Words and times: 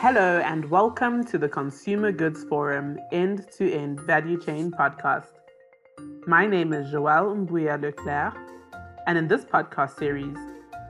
Hello, 0.00 0.38
and 0.44 0.70
welcome 0.70 1.24
to 1.24 1.38
the 1.38 1.48
Consumer 1.48 2.12
Goods 2.12 2.44
Forum 2.44 3.00
End 3.10 3.48
to 3.56 3.68
End 3.72 3.98
Value 4.02 4.40
Chain 4.40 4.70
podcast. 4.70 5.40
My 6.24 6.46
name 6.46 6.72
is 6.72 6.92
Joelle 6.92 7.34
Mbuya 7.44 7.82
Leclerc, 7.82 8.36
and 9.08 9.18
in 9.18 9.26
this 9.26 9.44
podcast 9.44 9.98
series, 9.98 10.36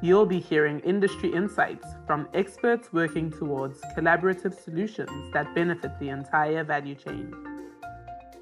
you'll 0.02 0.26
be 0.26 0.38
hearing 0.38 0.80
industry 0.80 1.32
insights 1.32 1.86
from 2.06 2.28
experts 2.34 2.92
working 2.92 3.30
towards 3.30 3.80
collaborative 3.96 4.52
solutions 4.62 5.32
that 5.32 5.54
benefit 5.54 5.98
the 6.00 6.10
entire 6.10 6.62
value 6.62 6.94
chain. 6.94 7.34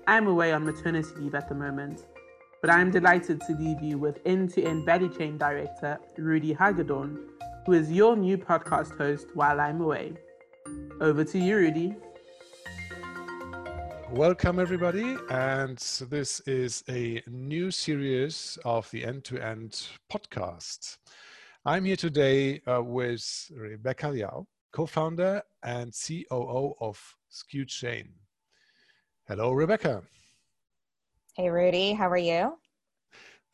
I'm 0.08 0.26
away 0.26 0.52
on 0.52 0.64
maternity 0.64 1.10
leave 1.18 1.36
at 1.36 1.48
the 1.48 1.54
moment, 1.54 2.06
but 2.60 2.70
I'm 2.70 2.90
delighted 2.90 3.40
to 3.42 3.52
leave 3.52 3.80
you 3.80 3.98
with 3.98 4.18
end 4.26 4.50
to 4.54 4.64
end 4.64 4.84
value 4.84 5.16
chain 5.16 5.38
director 5.38 6.00
Rudy 6.18 6.52
Hagedorn, 6.52 7.20
who 7.66 7.72
is 7.74 7.92
your 7.92 8.16
new 8.16 8.36
podcast 8.36 8.98
host 8.98 9.28
while 9.34 9.60
I'm 9.60 9.80
away. 9.80 10.16
Over 10.98 11.24
to 11.24 11.38
you, 11.38 11.56
Rudy. 11.56 11.94
Welcome, 14.10 14.58
everybody. 14.58 15.18
And 15.28 15.76
this 16.08 16.40
is 16.46 16.82
a 16.88 17.22
new 17.26 17.70
series 17.70 18.58
of 18.64 18.90
the 18.90 19.04
End 19.04 19.22
to 19.24 19.38
End 19.38 19.88
podcast. 20.10 20.96
I'm 21.66 21.84
here 21.84 21.96
today 21.96 22.62
uh, 22.66 22.82
with 22.82 23.50
Rebecca 23.54 24.08
Liao, 24.08 24.46
co 24.72 24.86
founder 24.86 25.42
and 25.62 25.92
COO 25.92 26.74
of 26.80 26.98
SkuChain. 27.30 28.08
Hello, 29.28 29.52
Rebecca. 29.52 30.02
Hey, 31.34 31.50
Rudy. 31.50 31.92
How 31.92 32.08
are 32.08 32.16
you? 32.16 32.56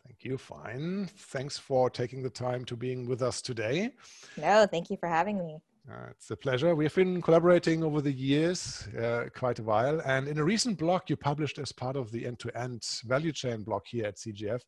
Thank 0.06 0.22
you. 0.22 0.38
Fine. 0.38 1.10
Thanks 1.16 1.58
for 1.58 1.90
taking 1.90 2.22
the 2.22 2.30
time 2.30 2.64
to 2.66 2.76
being 2.76 3.08
with 3.08 3.20
us 3.20 3.42
today. 3.42 3.90
No, 4.36 4.64
thank 4.64 4.90
you 4.90 4.96
for 4.96 5.08
having 5.08 5.38
me. 5.38 5.58
Uh, 5.90 6.06
it's 6.10 6.30
a 6.30 6.36
pleasure. 6.36 6.76
We've 6.76 6.94
been 6.94 7.20
collaborating 7.20 7.82
over 7.82 8.00
the 8.00 8.12
years, 8.12 8.86
uh, 8.96 9.24
quite 9.34 9.58
a 9.58 9.64
while. 9.64 10.00
And 10.04 10.28
in 10.28 10.38
a 10.38 10.44
recent 10.44 10.78
blog 10.78 11.02
you 11.08 11.16
published 11.16 11.58
as 11.58 11.72
part 11.72 11.96
of 11.96 12.12
the 12.12 12.24
end 12.24 12.38
to 12.40 12.56
end 12.56 12.86
value 13.04 13.32
chain 13.32 13.64
blog 13.64 13.82
here 13.86 14.06
at 14.06 14.16
CGF, 14.16 14.60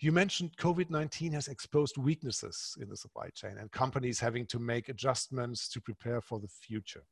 you 0.00 0.10
mentioned 0.10 0.56
COVID 0.56 0.90
19 0.90 1.32
has 1.34 1.46
exposed 1.46 1.96
weaknesses 1.96 2.76
in 2.80 2.88
the 2.88 2.96
supply 2.96 3.28
chain 3.34 3.56
and 3.58 3.70
companies 3.70 4.18
having 4.18 4.46
to 4.46 4.58
make 4.58 4.88
adjustments 4.88 5.68
to 5.68 5.80
prepare 5.80 6.20
for 6.20 6.40
the 6.40 6.48
future. 6.48 7.04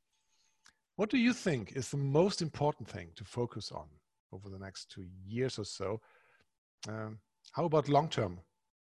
What 0.96 1.08
do 1.08 1.16
you 1.16 1.32
think 1.32 1.76
is 1.76 1.88
the 1.88 1.96
most 1.96 2.42
important 2.42 2.88
thing 2.88 3.10
to 3.14 3.24
focus 3.24 3.70
on 3.70 3.86
over 4.32 4.48
the 4.48 4.58
next 4.58 4.90
two 4.90 5.06
years 5.24 5.56
or 5.56 5.64
so? 5.64 6.00
Um, 6.88 7.20
how 7.52 7.64
about 7.64 7.88
long 7.88 8.08
term, 8.08 8.40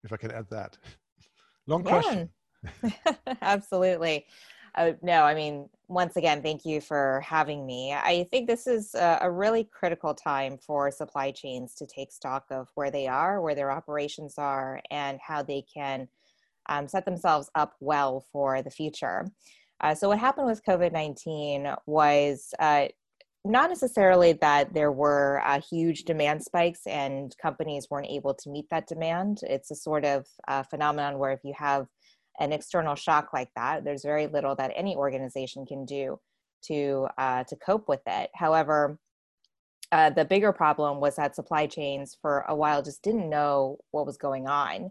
if 0.03 0.13
I 0.13 0.17
can 0.17 0.33
add 0.33 0.51
that? 0.51 0.77
long 1.69 1.85
yeah. 1.85 1.91
question. 1.91 2.31
Absolutely. 3.43 4.27
Uh, 4.75 4.93
no, 5.03 5.23
I 5.23 5.35
mean, 5.35 5.69
once 5.89 6.17
again, 6.17 6.43
thank 6.43 6.65
you 6.65 6.81
for 6.81 7.23
having 7.27 7.67
me. 7.67 7.93
I 7.93 8.27
think 8.31 8.47
this 8.47 8.67
is 8.67 8.95
a, 8.95 9.19
a, 9.23 9.31
really 9.31 9.65
critical 9.65 10.15
time 10.15 10.57
for 10.57 10.91
supply 10.91 11.31
chains 11.31 11.75
to 11.75 11.87
take 11.87 12.11
stock 12.11 12.47
of 12.51 12.69
where 12.75 12.91
they 12.91 13.07
are, 13.07 13.43
where 13.43 13.55
their 13.55 13.71
operations 13.71 14.39
are, 14.39 14.81
and 14.91 15.19
how 15.21 15.43
they 15.43 15.63
can 15.63 16.09
um, 16.71 16.89
set 16.89 17.05
themselves 17.05 17.51
up 17.55 17.75
well 17.81 18.25
for 18.33 18.63
the 18.63 18.71
future. 18.71 19.27
Uh, 19.83 19.95
so, 19.95 20.09
what 20.09 20.19
happened 20.19 20.47
with 20.47 20.65
COVID 20.65 20.93
19 20.93 21.75
was 21.85 22.55
uh, 22.59 22.87
not 23.45 23.69
necessarily 23.69 24.33
that 24.35 24.73
there 24.73 24.93
were 24.93 25.43
uh, 25.45 25.61
huge 25.61 26.05
demand 26.05 26.43
spikes 26.43 26.87
and 26.87 27.37
companies 27.39 27.89
weren't 27.91 28.09
able 28.09 28.35
to 28.35 28.49
meet 28.49 28.71
that 28.71 28.87
demand. 28.87 29.41
It's 29.43 29.71
a 29.71 29.75
sort 29.75 30.05
of 30.05 30.27
uh, 30.47 30.63
phenomenon 30.63 31.19
where 31.19 31.33
if 31.33 31.41
you 31.43 31.53
have 31.59 31.89
an 32.41 32.53
external 32.53 32.95
shock 32.95 33.33
like 33.33 33.51
that, 33.57 33.85
there's 33.85 34.05
very 34.05 34.27
little 34.27 34.55
that 34.57 34.73
any 34.75 34.97
organization 34.97 35.67
can 35.67 35.85
do 35.85 36.19
to 36.63 37.09
uh, 37.19 37.45
to 37.45 37.57
cope 37.57 37.89
with 37.89 38.03
it. 38.07 38.31
However, 38.35 38.99
uh, 39.91 40.11
the 40.11 40.25
bigger 40.25 40.53
problem 40.53 41.01
was 41.01 41.17
that 41.17 41.37
supply 41.37 41.67
chains 41.67 42.17
for 42.21 42.45
a 42.48 42.55
while 42.55 42.83
just 42.83 43.03
didn't 43.03 43.29
know 43.29 43.79
what 43.91 44.07
was 44.07 44.17
going 44.17 44.48
on, 44.48 44.91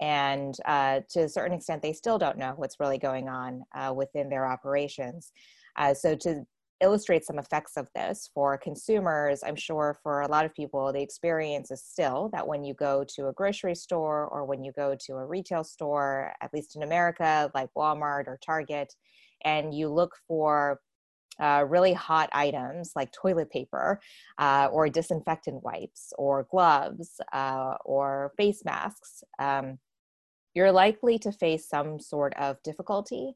and 0.00 0.54
uh, 0.64 1.00
to 1.10 1.20
a 1.20 1.28
certain 1.28 1.56
extent, 1.56 1.82
they 1.82 1.92
still 1.92 2.18
don't 2.18 2.38
know 2.38 2.54
what's 2.56 2.80
really 2.80 2.98
going 2.98 3.28
on 3.28 3.64
uh, 3.74 3.92
within 3.94 4.28
their 4.28 4.46
operations. 4.46 5.32
Uh, 5.76 5.94
so 5.94 6.14
to 6.14 6.46
illustrate 6.80 7.24
some 7.24 7.38
effects 7.38 7.76
of 7.76 7.88
this 7.94 8.30
for 8.32 8.56
consumers. 8.56 9.42
I'm 9.44 9.56
sure 9.56 9.96
for 10.02 10.20
a 10.20 10.28
lot 10.28 10.44
of 10.44 10.54
people 10.54 10.92
the 10.92 11.02
experience 11.02 11.70
is 11.70 11.82
still 11.82 12.30
that 12.32 12.46
when 12.46 12.64
you 12.64 12.74
go 12.74 13.04
to 13.16 13.28
a 13.28 13.32
grocery 13.32 13.74
store 13.74 14.26
or 14.26 14.44
when 14.44 14.62
you 14.62 14.72
go 14.72 14.96
to 15.06 15.14
a 15.14 15.26
retail 15.26 15.64
store 15.64 16.32
at 16.40 16.52
least 16.52 16.76
in 16.76 16.82
america 16.82 17.50
like 17.54 17.68
walmart 17.76 18.26
or 18.26 18.38
target 18.44 18.94
and 19.44 19.74
you 19.74 19.88
look 19.88 20.14
for 20.26 20.80
uh, 21.40 21.64
really 21.68 21.92
hot 21.92 22.28
items 22.32 22.92
like 22.96 23.12
toilet 23.12 23.50
paper 23.50 24.00
uh, 24.38 24.68
or 24.72 24.88
disinfectant 24.88 25.62
wipes 25.62 26.12
or 26.18 26.48
gloves 26.50 27.20
uh, 27.32 27.74
or 27.84 28.32
face 28.36 28.64
masks 28.64 29.22
um, 29.38 29.78
you're 30.54 30.72
likely 30.72 31.18
to 31.18 31.30
face 31.30 31.68
some 31.68 32.00
sort 32.00 32.34
of 32.36 32.60
difficulty 32.64 33.34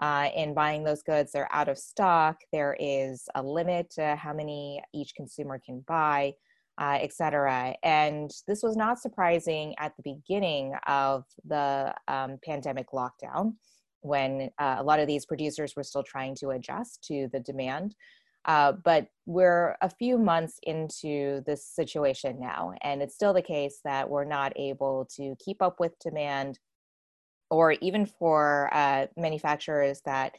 uh, 0.00 0.28
in 0.34 0.54
buying 0.54 0.84
those 0.84 1.02
goods. 1.02 1.32
They're 1.32 1.52
out 1.52 1.68
of 1.68 1.78
stock. 1.78 2.38
There 2.52 2.76
is 2.78 3.28
a 3.34 3.42
limit 3.42 3.90
to 3.90 4.16
how 4.16 4.32
many 4.32 4.82
each 4.92 5.14
consumer 5.14 5.60
can 5.64 5.84
buy, 5.86 6.34
uh, 6.78 6.98
etc. 7.00 7.74
And 7.82 8.30
this 8.48 8.62
was 8.62 8.76
not 8.76 9.00
surprising 9.00 9.74
at 9.78 9.92
the 9.96 10.02
beginning 10.02 10.74
of 10.86 11.24
the 11.44 11.94
um, 12.08 12.38
pandemic 12.44 12.88
lockdown 12.92 13.54
when 14.00 14.50
uh, 14.58 14.76
a 14.78 14.82
lot 14.82 15.00
of 15.00 15.06
these 15.06 15.24
producers 15.24 15.74
were 15.76 15.82
still 15.82 16.02
trying 16.02 16.34
to 16.36 16.50
adjust 16.50 17.04
to 17.04 17.28
the 17.32 17.40
demand. 17.40 17.94
Uh, 18.46 18.72
but 18.84 19.06
we're 19.24 19.74
a 19.80 19.88
few 19.88 20.18
months 20.18 20.58
into 20.64 21.42
this 21.46 21.66
situation 21.66 22.38
now, 22.38 22.74
and 22.82 23.00
it's 23.00 23.14
still 23.14 23.32
the 23.32 23.40
case 23.40 23.80
that 23.84 24.08
we're 24.08 24.24
not 24.24 24.52
able 24.56 25.08
to 25.16 25.34
keep 25.42 25.62
up 25.62 25.80
with 25.80 25.98
demand 25.98 26.58
or 27.50 27.72
even 27.72 28.06
for 28.06 28.70
uh, 28.72 29.06
manufacturers 29.16 30.00
that 30.04 30.34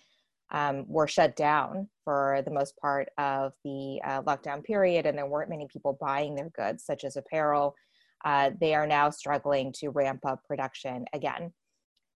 um, 0.52 0.86
were 0.88 1.08
shut 1.08 1.36
down 1.36 1.88
for 2.04 2.42
the 2.46 2.52
most 2.52 2.78
part 2.78 3.10
of 3.18 3.54
the 3.64 4.00
uh, 4.04 4.22
lockdown 4.22 4.64
period, 4.64 5.06
and 5.06 5.18
there 5.18 5.26
weren't 5.26 5.50
many 5.50 5.68
people 5.72 5.98
buying 6.00 6.36
their 6.36 6.50
goods, 6.50 6.86
such 6.86 7.04
as 7.04 7.16
apparel. 7.16 7.76
Uh, 8.24 8.52
they 8.60 8.74
are 8.74 8.88
now 8.88 9.10
struggling 9.10 9.72
to 9.74 9.90
ramp 9.90 10.22
up 10.26 10.44
production 10.46 11.06
again. 11.14 11.52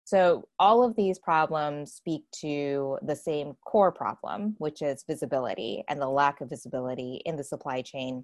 So, 0.03 0.47
all 0.57 0.83
of 0.83 0.95
these 0.95 1.19
problems 1.19 1.93
speak 1.93 2.23
to 2.39 2.97
the 3.01 3.15
same 3.15 3.57
core 3.65 3.91
problem, 3.91 4.55
which 4.57 4.81
is 4.81 5.03
visibility 5.05 5.83
and 5.89 5.99
the 5.99 6.07
lack 6.07 6.39
of 6.39 6.49
visibility 6.49 7.21
in 7.25 7.35
the 7.35 7.43
supply 7.43 7.81
chain 7.81 8.23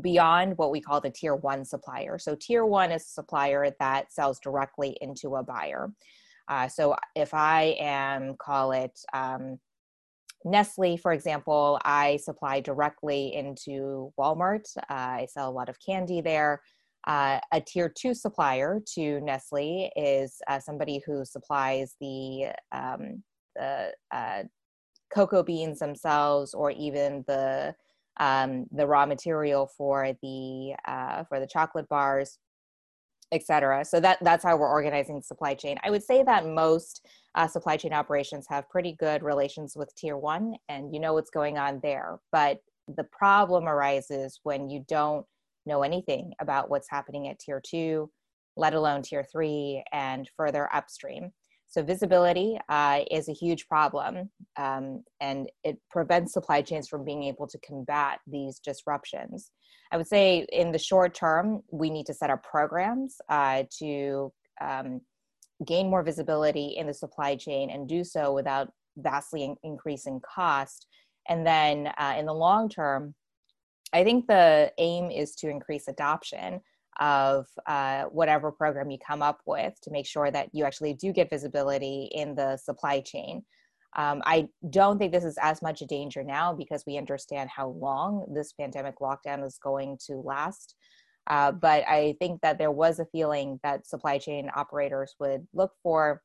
beyond 0.00 0.58
what 0.58 0.70
we 0.70 0.80
call 0.80 1.00
the 1.00 1.10
tier 1.10 1.34
one 1.34 1.64
supplier. 1.64 2.18
So, 2.18 2.34
tier 2.34 2.64
one 2.64 2.92
is 2.92 3.02
a 3.02 3.08
supplier 3.08 3.74
that 3.78 4.12
sells 4.12 4.38
directly 4.40 4.96
into 5.00 5.36
a 5.36 5.42
buyer. 5.42 5.92
Uh, 6.48 6.68
so, 6.68 6.96
if 7.14 7.34
I 7.34 7.76
am, 7.78 8.36
call 8.38 8.72
it 8.72 8.98
um, 9.12 9.58
Nestle, 10.44 10.96
for 10.96 11.12
example, 11.12 11.80
I 11.84 12.16
supply 12.18 12.60
directly 12.60 13.34
into 13.34 14.12
Walmart. 14.18 14.64
Uh, 14.76 14.82
I 14.88 15.26
sell 15.30 15.48
a 15.48 15.52
lot 15.52 15.68
of 15.68 15.76
candy 15.84 16.20
there. 16.20 16.60
Uh, 17.06 17.38
a 17.52 17.60
tier 17.60 17.88
two 17.88 18.14
supplier 18.14 18.80
to 18.94 19.20
Nestle 19.20 19.90
is 19.96 20.40
uh, 20.48 20.58
somebody 20.58 21.00
who 21.06 21.24
supplies 21.24 21.94
the, 22.00 22.46
um, 22.72 23.22
the 23.54 23.92
uh, 24.12 24.42
cocoa 25.14 25.42
beans 25.42 25.78
themselves 25.78 26.52
or 26.52 26.70
even 26.72 27.24
the 27.26 27.74
um, 28.18 28.66
the 28.72 28.86
raw 28.86 29.06
material 29.06 29.70
for 29.76 30.12
the 30.22 30.74
uh, 30.86 31.24
for 31.24 31.40
the 31.40 31.46
chocolate 31.46 31.88
bars 31.88 32.38
etc 33.32 33.84
so 33.84 33.98
that 33.98 34.18
that's 34.22 34.44
how 34.44 34.56
we're 34.56 34.70
organizing 34.70 35.16
the 35.16 35.22
supply 35.22 35.52
chain. 35.52 35.76
I 35.82 35.90
would 35.90 36.02
say 36.02 36.22
that 36.22 36.46
most 36.46 37.04
uh, 37.34 37.48
supply 37.48 37.76
chain 37.76 37.92
operations 37.92 38.46
have 38.48 38.68
pretty 38.68 38.92
good 38.92 39.22
relations 39.22 39.74
with 39.76 39.94
tier 39.96 40.16
one 40.16 40.54
and 40.68 40.94
you 40.94 41.00
know 41.00 41.12
what's 41.12 41.30
going 41.30 41.58
on 41.58 41.80
there. 41.82 42.18
But 42.30 42.60
the 42.86 43.04
problem 43.04 43.66
arises 43.66 44.38
when 44.44 44.70
you 44.70 44.84
don't 44.88 45.26
know 45.66 45.82
anything 45.82 46.32
about 46.40 46.70
what's 46.70 46.88
happening 46.88 47.26
at 47.28 47.40
tier 47.40 47.60
two 47.60 48.08
let 48.56 48.74
alone 48.74 49.02
tier 49.02 49.24
three 49.30 49.84
and 49.92 50.28
further 50.36 50.68
upstream 50.74 51.30
so 51.68 51.82
visibility 51.82 52.58
uh, 52.68 53.00
is 53.10 53.28
a 53.28 53.32
huge 53.32 53.66
problem, 53.68 54.30
um, 54.56 55.02
and 55.20 55.48
it 55.64 55.78
prevents 55.90 56.32
supply 56.32 56.62
chains 56.62 56.88
from 56.88 57.04
being 57.04 57.24
able 57.24 57.46
to 57.46 57.58
combat 57.58 58.20
these 58.26 58.60
disruptions. 58.60 59.50
I 59.92 59.96
would 59.96 60.06
say 60.06 60.46
in 60.52 60.72
the 60.72 60.78
short 60.78 61.14
term, 61.14 61.62
we 61.70 61.90
need 61.90 62.06
to 62.06 62.14
set 62.14 62.30
up 62.30 62.42
programs 62.42 63.16
uh, 63.28 63.64
to 63.78 64.32
um, 64.60 65.00
gain 65.66 65.88
more 65.88 66.02
visibility 66.02 66.76
in 66.76 66.86
the 66.86 66.94
supply 66.94 67.36
chain 67.36 67.70
and 67.70 67.88
do 67.88 68.04
so 68.04 68.32
without 68.32 68.72
vastly 68.96 69.44
in- 69.44 69.56
increasing 69.62 70.20
cost. 70.20 70.86
And 71.28 71.46
then 71.46 71.88
uh, 71.98 72.14
in 72.18 72.26
the 72.26 72.34
long 72.34 72.68
term, 72.68 73.14
I 73.92 74.04
think 74.04 74.26
the 74.26 74.72
aim 74.78 75.10
is 75.10 75.34
to 75.36 75.48
increase 75.48 75.88
adoption 75.88 76.60
of 77.00 77.46
uh, 77.66 78.04
whatever 78.04 78.50
program 78.50 78.90
you 78.90 78.98
come 79.06 79.22
up 79.22 79.40
with 79.46 79.74
to 79.82 79.90
make 79.90 80.06
sure 80.06 80.30
that 80.30 80.48
you 80.52 80.64
actually 80.64 80.94
do 80.94 81.12
get 81.12 81.30
visibility 81.30 82.08
in 82.12 82.34
the 82.34 82.56
supply 82.56 83.00
chain. 83.00 83.42
Um, 83.96 84.22
I 84.26 84.48
don't 84.68 84.98
think 84.98 85.12
this 85.12 85.24
is 85.24 85.38
as 85.40 85.62
much 85.62 85.80
a 85.80 85.86
danger 85.86 86.22
now 86.22 86.52
because 86.52 86.84
we 86.86 86.98
understand 86.98 87.48
how 87.54 87.68
long 87.68 88.26
this 88.34 88.52
pandemic 88.52 88.98
lockdown 88.98 89.44
is 89.44 89.58
going 89.62 89.98
to 90.06 90.16
last. 90.16 90.74
Uh, 91.28 91.50
but 91.50 91.82
I 91.88 92.14
think 92.20 92.40
that 92.42 92.58
there 92.58 92.70
was 92.70 92.98
a 92.98 93.06
feeling 93.06 93.58
that 93.62 93.86
supply 93.86 94.18
chain 94.18 94.50
operators 94.54 95.14
would 95.18 95.46
look 95.54 95.72
for 95.82 96.22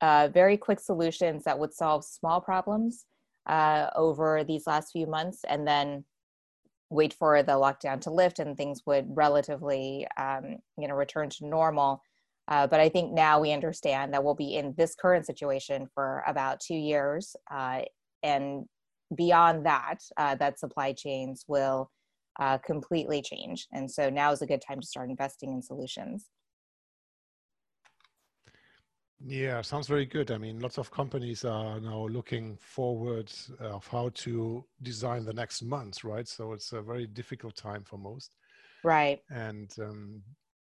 uh, 0.00 0.28
very 0.32 0.56
quick 0.56 0.78
solutions 0.78 1.44
that 1.44 1.58
would 1.58 1.72
solve 1.72 2.04
small 2.04 2.40
problems 2.40 3.06
uh, 3.46 3.88
over 3.96 4.44
these 4.44 4.66
last 4.66 4.92
few 4.92 5.06
months 5.06 5.40
and 5.48 5.66
then 5.66 6.04
wait 6.90 7.12
for 7.14 7.42
the 7.42 7.52
lockdown 7.52 8.00
to 8.00 8.10
lift 8.10 8.38
and 8.38 8.56
things 8.56 8.82
would 8.86 9.06
relatively 9.08 10.06
um, 10.16 10.56
you 10.78 10.88
know 10.88 10.94
return 10.94 11.28
to 11.30 11.46
normal. 11.46 12.02
Uh, 12.48 12.64
but 12.64 12.78
i 12.78 12.88
think 12.88 13.12
now 13.12 13.40
we 13.40 13.52
understand 13.52 14.14
that 14.14 14.22
we'll 14.22 14.34
be 14.34 14.54
in 14.54 14.72
this 14.76 14.94
current 14.94 15.26
situation 15.26 15.88
for 15.92 16.22
about 16.28 16.60
two 16.60 16.76
years 16.76 17.34
uh, 17.50 17.80
and 18.22 18.66
beyond 19.14 19.66
that 19.66 19.98
uh, 20.16 20.34
that 20.36 20.58
supply 20.58 20.92
chains 20.92 21.44
will 21.48 21.90
uh, 22.38 22.58
completely 22.58 23.22
change. 23.22 23.66
And 23.72 23.90
so 23.90 24.10
now 24.10 24.32
is 24.32 24.42
a 24.42 24.46
good 24.46 24.62
time 24.66 24.80
to 24.80 24.86
start 24.86 25.10
investing 25.10 25.52
in 25.52 25.62
solutions 25.62 26.26
yeah, 29.24 29.62
sounds 29.62 29.88
very 29.88 30.04
good. 30.04 30.30
I 30.30 30.38
mean, 30.38 30.60
lots 30.60 30.78
of 30.78 30.90
companies 30.90 31.44
are 31.44 31.80
now 31.80 32.06
looking 32.06 32.58
forward 32.60 33.32
of 33.60 33.86
how 33.86 34.10
to 34.14 34.64
design 34.82 35.24
the 35.24 35.32
next 35.32 35.62
months, 35.62 36.04
right? 36.04 36.28
So 36.28 36.52
it's 36.52 36.72
a 36.72 36.82
very 36.82 37.06
difficult 37.06 37.56
time 37.56 37.82
for 37.84 37.96
most. 37.96 38.36
Right. 38.84 39.20
And 39.30 39.74
um, 39.80 40.22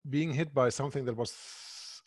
being 0.09 0.33
hit 0.33 0.53
by 0.53 0.69
something 0.69 1.05
that 1.05 1.15
was 1.15 1.33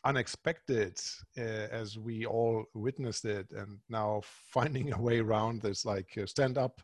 unexpected 0.05 1.00
uh, 1.38 1.69
as 1.70 1.99
we 1.99 2.26
all 2.26 2.64
witnessed 2.75 3.25
it, 3.25 3.50
and 3.52 3.79
now 3.88 4.20
finding 4.50 4.93
a 4.93 5.00
way 5.00 5.20
around 5.20 5.62
this, 5.62 5.85
like 5.85 6.17
uh, 6.20 6.26
stand 6.26 6.58
up 6.58 6.82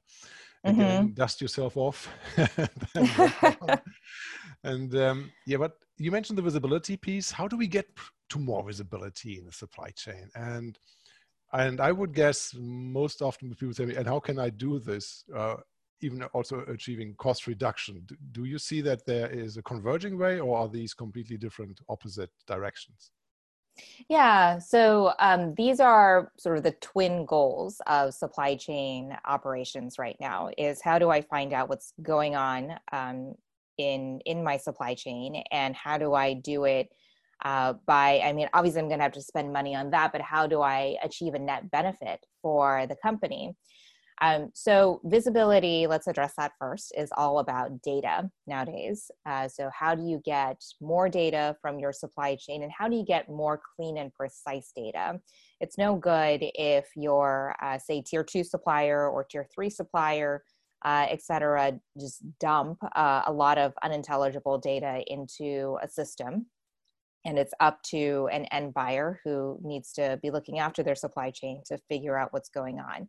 again, 0.64 1.04
mm-hmm. 1.04 1.12
dust 1.14 1.40
yourself 1.40 1.76
off. 1.76 2.08
and 4.64 4.94
um, 4.96 5.30
yeah, 5.46 5.58
but 5.58 5.72
you 5.98 6.10
mentioned 6.10 6.38
the 6.38 6.42
visibility 6.42 6.96
piece. 6.96 7.30
How 7.30 7.46
do 7.46 7.56
we 7.56 7.66
get 7.66 7.86
to 8.30 8.38
more 8.38 8.64
visibility 8.64 9.38
in 9.38 9.44
the 9.44 9.52
supply 9.52 9.90
chain. 9.90 10.30
And 10.34 10.78
and 11.52 11.80
I 11.80 11.92
would 11.92 12.14
guess 12.14 12.54
most 12.56 13.22
often 13.22 13.54
people 13.54 13.74
say, 13.74 13.84
me, 13.84 13.96
and 13.96 14.06
how 14.06 14.20
can 14.20 14.38
I 14.38 14.50
do 14.50 14.78
this? 14.78 15.24
Uh, 15.34 15.56
even 16.00 16.22
also 16.32 16.60
achieving 16.60 17.14
cost 17.16 17.46
reduction. 17.46 18.02
Do, 18.06 18.16
do, 18.32 18.44
you 18.44 18.58
see 18.58 18.80
that 18.82 19.04
there 19.04 19.28
is 19.28 19.56
a 19.56 19.62
converging 19.62 20.16
way, 20.16 20.40
or 20.40 20.56
are 20.56 20.68
these 20.68 20.94
completely 20.94 21.36
different 21.36 21.80
opposite 21.88 22.30
directions? 22.46 23.10
Yeah, 24.08 24.58
so 24.58 25.12
um, 25.18 25.54
these 25.56 25.80
are 25.80 26.32
sort 26.38 26.56
of 26.56 26.62
the 26.62 26.72
twin 26.80 27.26
goals 27.26 27.80
of 27.86 28.14
supply 28.14 28.56
chain 28.56 29.16
operations 29.26 29.98
right 29.98 30.16
now. 30.20 30.50
Is 30.56 30.80
how 30.82 30.98
do 30.98 31.10
I 31.10 31.20
find 31.20 31.52
out 31.52 31.68
what's 31.68 31.92
going 32.02 32.36
on 32.36 32.78
um, 32.92 33.34
in 33.76 34.20
in 34.24 34.42
my 34.42 34.56
supply 34.56 34.94
chain, 34.94 35.42
and 35.50 35.74
how 35.74 35.98
do 35.98 36.14
I 36.14 36.34
do 36.34 36.64
it 36.64 36.90
uh, 37.44 37.75
by 37.87 38.20
i 38.25 38.32
mean 38.32 38.48
obviously 38.52 38.81
i'm 38.81 38.88
going 38.88 38.98
to 38.98 39.02
have 39.02 39.12
to 39.12 39.22
spend 39.22 39.52
money 39.52 39.75
on 39.75 39.90
that 39.90 40.12
but 40.12 40.20
how 40.20 40.46
do 40.46 40.60
i 40.62 40.96
achieve 41.02 41.34
a 41.34 41.38
net 41.38 41.70
benefit 41.70 42.25
for 42.42 42.87
the 42.87 42.96
company? 42.96 43.56
Um, 44.22 44.50
so 44.52 45.00
visibility 45.04 45.87
let's 45.87 46.06
address 46.06 46.34
that 46.37 46.52
first 46.58 46.92
is 46.94 47.08
all 47.16 47.38
about 47.38 47.81
data 47.81 48.28
nowadays. 48.46 49.10
Uh, 49.25 49.48
so 49.48 49.70
how 49.72 49.94
do 49.94 50.02
you 50.02 50.20
get 50.22 50.62
more 50.78 51.08
data 51.08 51.56
from 51.62 51.78
your 51.78 51.92
supply 51.94 52.37
chain 52.37 52.62
and 52.62 52.70
how 52.70 52.87
do 52.87 52.96
you 52.96 53.04
get 53.04 53.31
more 53.31 53.62
clean 53.76 53.96
and 53.96 54.12
precise 54.12 54.72
data? 54.76 55.19
It's 55.58 55.78
no 55.78 55.96
good 55.96 56.40
if 56.42 56.88
your 56.96 57.56
uh, 57.62 57.78
say 57.78 58.02
tier 58.02 58.22
two 58.22 58.44
supplier 58.44 59.08
or 59.08 59.25
tier 59.25 59.46
three 59.54 59.70
supplier 59.70 60.44
uh, 60.82 61.06
et 61.10 61.22
cetera, 61.22 61.78
just 61.98 62.22
dump 62.38 62.78
uh, 62.94 63.22
a 63.26 63.32
lot 63.32 63.58
of 63.58 63.72
unintelligible 63.82 64.58
data 64.58 65.02
into 65.08 65.78
a 65.82 65.88
system 65.88 66.46
and 67.25 67.38
it's 67.38 67.55
up 67.61 67.82
to 67.82 68.28
an 68.32 68.46
end 68.46 68.75
buyer 68.75 69.20
who 69.25 69.58
needs 69.62 69.93
to 69.93 70.19
be 70.22 70.31
looking 70.31 70.58
after 70.58 70.82
their 70.82 70.94
supply 70.94 71.31
chain 71.31 71.62
to 71.67 71.78
figure 71.88 72.19
out 72.19 72.32
what's 72.32 72.49
going 72.49 72.78
on. 72.78 73.08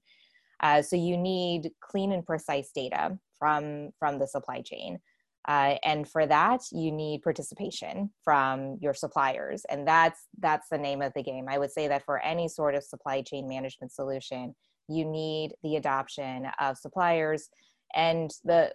Uh, 0.61 0.81
so 0.81 0.95
you 0.95 1.17
need 1.17 1.71
clean 1.79 2.11
and 2.11 2.25
precise 2.25 2.71
data 2.73 3.17
from 3.39 3.89
from 3.99 4.19
the 4.19 4.27
supply 4.27 4.61
chain. 4.61 4.99
Uh, 5.47 5.75
and 5.83 6.07
for 6.07 6.27
that 6.27 6.61
you 6.71 6.91
need 6.91 7.23
participation 7.23 8.11
from 8.23 8.77
your 8.79 8.93
suppliers. 8.93 9.65
And 9.69 9.87
that's 9.87 10.27
that's 10.39 10.67
the 10.69 10.77
name 10.77 11.01
of 11.01 11.13
the 11.15 11.23
game. 11.23 11.47
I 11.49 11.57
would 11.57 11.71
say 11.71 11.87
that 11.87 12.05
for 12.05 12.19
any 12.19 12.47
sort 12.47 12.75
of 12.75 12.83
supply 12.83 13.21
chain 13.23 13.47
management 13.47 13.91
solution 13.91 14.55
you 14.87 15.05
need 15.05 15.53
the 15.63 15.77
adoption 15.77 16.47
of 16.59 16.77
suppliers 16.77 17.49
and 17.95 18.31
the 18.43 18.73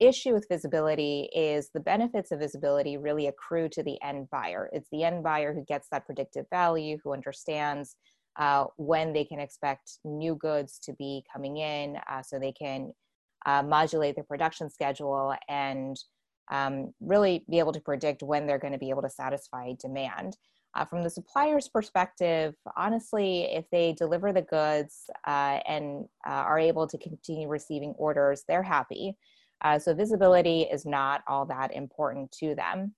issue 0.00 0.32
with 0.32 0.48
visibility 0.48 1.28
is 1.34 1.70
the 1.72 1.80
benefits 1.80 2.32
of 2.32 2.40
visibility 2.40 2.96
really 2.96 3.26
accrue 3.26 3.68
to 3.70 3.82
the 3.82 4.00
end 4.02 4.28
buyer. 4.30 4.68
It's 4.72 4.88
the 4.90 5.04
end 5.04 5.22
buyer 5.22 5.54
who 5.54 5.64
gets 5.64 5.88
that 5.90 6.06
predictive 6.06 6.46
value, 6.50 6.98
who 7.02 7.12
understands 7.12 7.96
uh, 8.38 8.64
when 8.76 9.12
they 9.12 9.24
can 9.24 9.38
expect 9.38 9.98
new 10.04 10.34
goods 10.34 10.78
to 10.84 10.92
be 10.94 11.24
coming 11.32 11.58
in 11.58 11.98
uh, 12.10 12.22
so 12.22 12.38
they 12.38 12.52
can 12.52 12.92
uh, 13.46 13.62
modulate 13.62 14.14
their 14.14 14.24
production 14.24 14.70
schedule 14.70 15.34
and 15.48 15.96
um, 16.50 16.92
really 17.00 17.44
be 17.50 17.58
able 17.58 17.72
to 17.72 17.80
predict 17.80 18.22
when 18.22 18.46
they're 18.46 18.58
going 18.58 18.72
to 18.72 18.78
be 18.78 18.90
able 18.90 19.02
to 19.02 19.10
satisfy 19.10 19.72
demand. 19.80 20.36
Uh, 20.74 20.86
from 20.86 21.02
the 21.02 21.10
supplier's 21.10 21.68
perspective, 21.68 22.54
honestly, 22.76 23.42
if 23.42 23.66
they 23.70 23.92
deliver 23.92 24.32
the 24.32 24.42
goods 24.42 25.10
uh, 25.26 25.58
and 25.68 26.06
uh, 26.26 26.30
are 26.30 26.58
able 26.58 26.86
to 26.86 26.96
continue 26.96 27.46
receiving 27.46 27.90
orders, 27.98 28.44
they're 28.48 28.62
happy. 28.62 29.14
Uh, 29.62 29.78
so 29.78 29.94
visibility 29.94 30.62
is 30.62 30.84
not 30.84 31.22
all 31.26 31.46
that 31.46 31.74
important 31.74 32.30
to 32.32 32.54
them. 32.54 32.94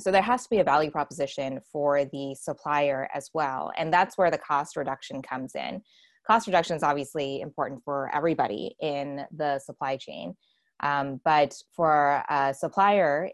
So 0.00 0.12
there 0.12 0.22
has 0.22 0.44
to 0.44 0.50
be 0.50 0.58
a 0.58 0.64
value 0.64 0.90
proposition 0.90 1.60
for 1.72 2.04
the 2.04 2.34
supplier 2.38 3.08
as 3.12 3.30
well. 3.34 3.72
And 3.76 3.92
that's 3.92 4.16
where 4.16 4.30
the 4.30 4.38
cost 4.38 4.76
reduction 4.76 5.22
comes 5.22 5.54
in. 5.54 5.82
Cost 6.26 6.46
reduction 6.46 6.76
is 6.76 6.82
obviously 6.82 7.40
important 7.40 7.82
for 7.84 8.14
everybody 8.14 8.76
in 8.80 9.24
the 9.34 9.58
supply 9.58 9.96
chain. 9.96 10.36
Um, 10.82 11.20
but 11.24 11.54
for 11.74 12.22
a 12.28 12.54
supplier, 12.54 13.30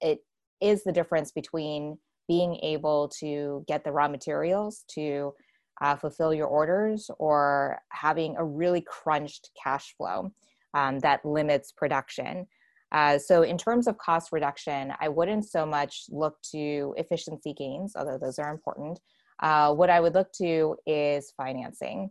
it 0.00 0.20
is 0.60 0.82
the 0.82 0.92
difference 0.92 1.30
between 1.30 1.98
being 2.26 2.56
able 2.62 3.08
to 3.20 3.64
get 3.68 3.84
the 3.84 3.92
raw 3.92 4.08
materials 4.08 4.84
to 4.94 5.32
uh, 5.80 5.94
fulfill 5.94 6.34
your 6.34 6.48
orders 6.48 7.08
or 7.18 7.78
having 7.90 8.36
a 8.36 8.44
really 8.44 8.80
crunched 8.80 9.50
cash 9.62 9.94
flow 9.96 10.32
um, 10.78 11.00
that 11.00 11.24
limits 11.24 11.72
production. 11.72 12.46
Uh, 12.92 13.18
so, 13.18 13.42
in 13.42 13.58
terms 13.58 13.86
of 13.86 13.98
cost 13.98 14.32
reduction, 14.32 14.92
I 15.00 15.08
wouldn't 15.08 15.44
so 15.44 15.66
much 15.66 16.04
look 16.08 16.36
to 16.52 16.94
efficiency 16.96 17.52
gains, 17.52 17.92
although 17.96 18.18
those 18.18 18.38
are 18.38 18.50
important. 18.50 18.98
Uh, 19.42 19.74
what 19.74 19.90
I 19.90 20.00
would 20.00 20.14
look 20.14 20.32
to 20.38 20.76
is 20.86 21.32
financing. 21.36 22.10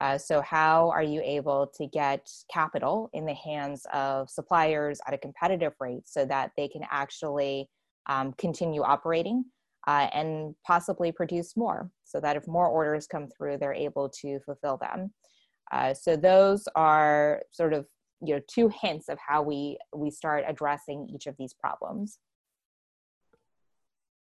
Uh, 0.00 0.18
so, 0.18 0.40
how 0.42 0.90
are 0.90 1.02
you 1.02 1.20
able 1.24 1.72
to 1.78 1.86
get 1.86 2.28
capital 2.52 3.10
in 3.14 3.26
the 3.26 3.34
hands 3.34 3.84
of 3.92 4.30
suppliers 4.30 5.00
at 5.06 5.14
a 5.14 5.18
competitive 5.18 5.72
rate 5.80 6.06
so 6.06 6.24
that 6.26 6.52
they 6.56 6.68
can 6.68 6.82
actually 6.90 7.68
um, 8.08 8.32
continue 8.38 8.82
operating 8.82 9.44
uh, 9.88 10.08
and 10.12 10.54
possibly 10.64 11.10
produce 11.10 11.56
more? 11.56 11.90
So 12.04 12.20
that 12.20 12.36
if 12.36 12.46
more 12.46 12.68
orders 12.68 13.08
come 13.08 13.26
through, 13.26 13.58
they're 13.58 13.74
able 13.74 14.08
to 14.20 14.38
fulfill 14.40 14.76
them. 14.76 15.12
Uh, 15.72 15.94
so 15.94 16.16
those 16.16 16.68
are 16.76 17.42
sort 17.50 17.72
of 17.72 17.86
you 18.22 18.34
know 18.34 18.40
two 18.46 18.68
hints 18.68 19.08
of 19.08 19.18
how 19.18 19.42
we 19.42 19.78
we 19.94 20.10
start 20.10 20.44
addressing 20.46 21.08
each 21.12 21.26
of 21.26 21.36
these 21.36 21.52
problems. 21.52 22.18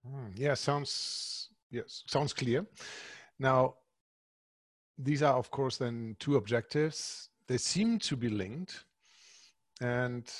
Mm, 0.06 0.32
yeah, 0.36 0.54
sounds 0.54 1.48
yes 1.70 2.04
sounds 2.06 2.32
clear. 2.32 2.64
Now, 3.38 3.74
these 4.96 5.22
are 5.22 5.34
of 5.34 5.50
course 5.50 5.76
then 5.76 6.16
two 6.18 6.36
objectives. 6.36 7.28
They 7.46 7.58
seem 7.58 7.98
to 8.00 8.16
be 8.16 8.28
linked, 8.28 8.84
and 9.80 10.30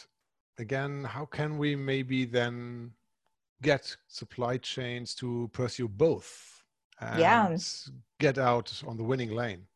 again, 0.59 1.05
how 1.05 1.25
can 1.25 1.59
we 1.59 1.75
maybe 1.75 2.25
then 2.25 2.93
get 3.63 3.97
supply 4.07 4.59
chains 4.59 5.15
to 5.17 5.51
pursue 5.53 5.89
both 5.89 6.63
and 7.01 7.21
yeah. 7.21 7.57
get 8.21 8.39
out 8.39 8.83
on 8.87 8.97
the 8.97 9.03
winning 9.03 9.31
lane? 9.31 9.67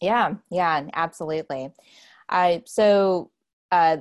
Yeah, 0.00 0.34
yeah, 0.50 0.88
absolutely. 0.94 1.72
Uh, 2.28 2.58
so 2.66 3.30
uh, 3.70 3.98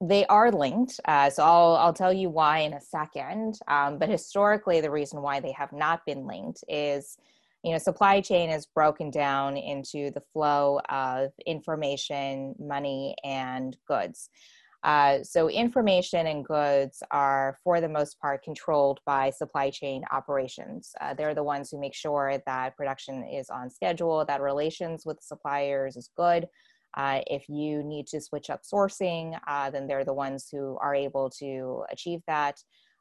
they 0.00 0.26
are 0.26 0.50
linked. 0.50 0.98
Uh, 1.04 1.30
so 1.30 1.42
I'll 1.42 1.76
I'll 1.76 1.92
tell 1.92 2.12
you 2.12 2.28
why 2.28 2.60
in 2.60 2.74
a 2.74 2.80
second. 2.80 3.58
Um, 3.68 3.98
but 3.98 4.08
historically, 4.08 4.80
the 4.80 4.90
reason 4.90 5.22
why 5.22 5.40
they 5.40 5.52
have 5.52 5.72
not 5.72 6.04
been 6.04 6.26
linked 6.26 6.64
is, 6.68 7.16
you 7.62 7.72
know, 7.72 7.78
supply 7.78 8.20
chain 8.20 8.50
is 8.50 8.66
broken 8.66 9.10
down 9.10 9.56
into 9.56 10.10
the 10.10 10.22
flow 10.32 10.80
of 10.88 11.30
information, 11.46 12.54
money, 12.58 13.14
and 13.24 13.76
goods. 13.86 14.28
Uh, 14.84 15.22
so 15.22 15.48
information 15.48 16.26
and 16.26 16.44
goods 16.44 17.04
are, 17.12 17.56
for 17.62 17.80
the 17.80 17.88
most 17.88 18.18
part, 18.20 18.42
controlled 18.42 18.98
by 19.06 19.30
supply 19.30 19.70
chain 19.70 20.02
operations. 20.10 20.92
Uh, 21.00 21.14
they're 21.14 21.34
the 21.34 21.42
ones 21.42 21.70
who 21.70 21.78
make 21.78 21.94
sure 21.94 22.42
that 22.46 22.76
production 22.76 23.22
is 23.22 23.48
on 23.48 23.70
schedule, 23.70 24.24
that 24.24 24.40
relations 24.40 25.06
with 25.06 25.22
suppliers 25.22 25.96
is 25.96 26.10
good. 26.16 26.48
Uh, 26.96 27.20
if 27.26 27.48
you 27.48 27.82
need 27.82 28.06
to 28.06 28.20
switch 28.20 28.50
up 28.50 28.62
sourcing, 28.62 29.38
uh, 29.46 29.70
then 29.70 29.86
they're 29.86 30.04
the 30.04 30.12
ones 30.12 30.48
who 30.50 30.76
are 30.80 30.94
able 30.94 31.30
to 31.30 31.84
achieve 31.90 32.20
that. 32.26 32.56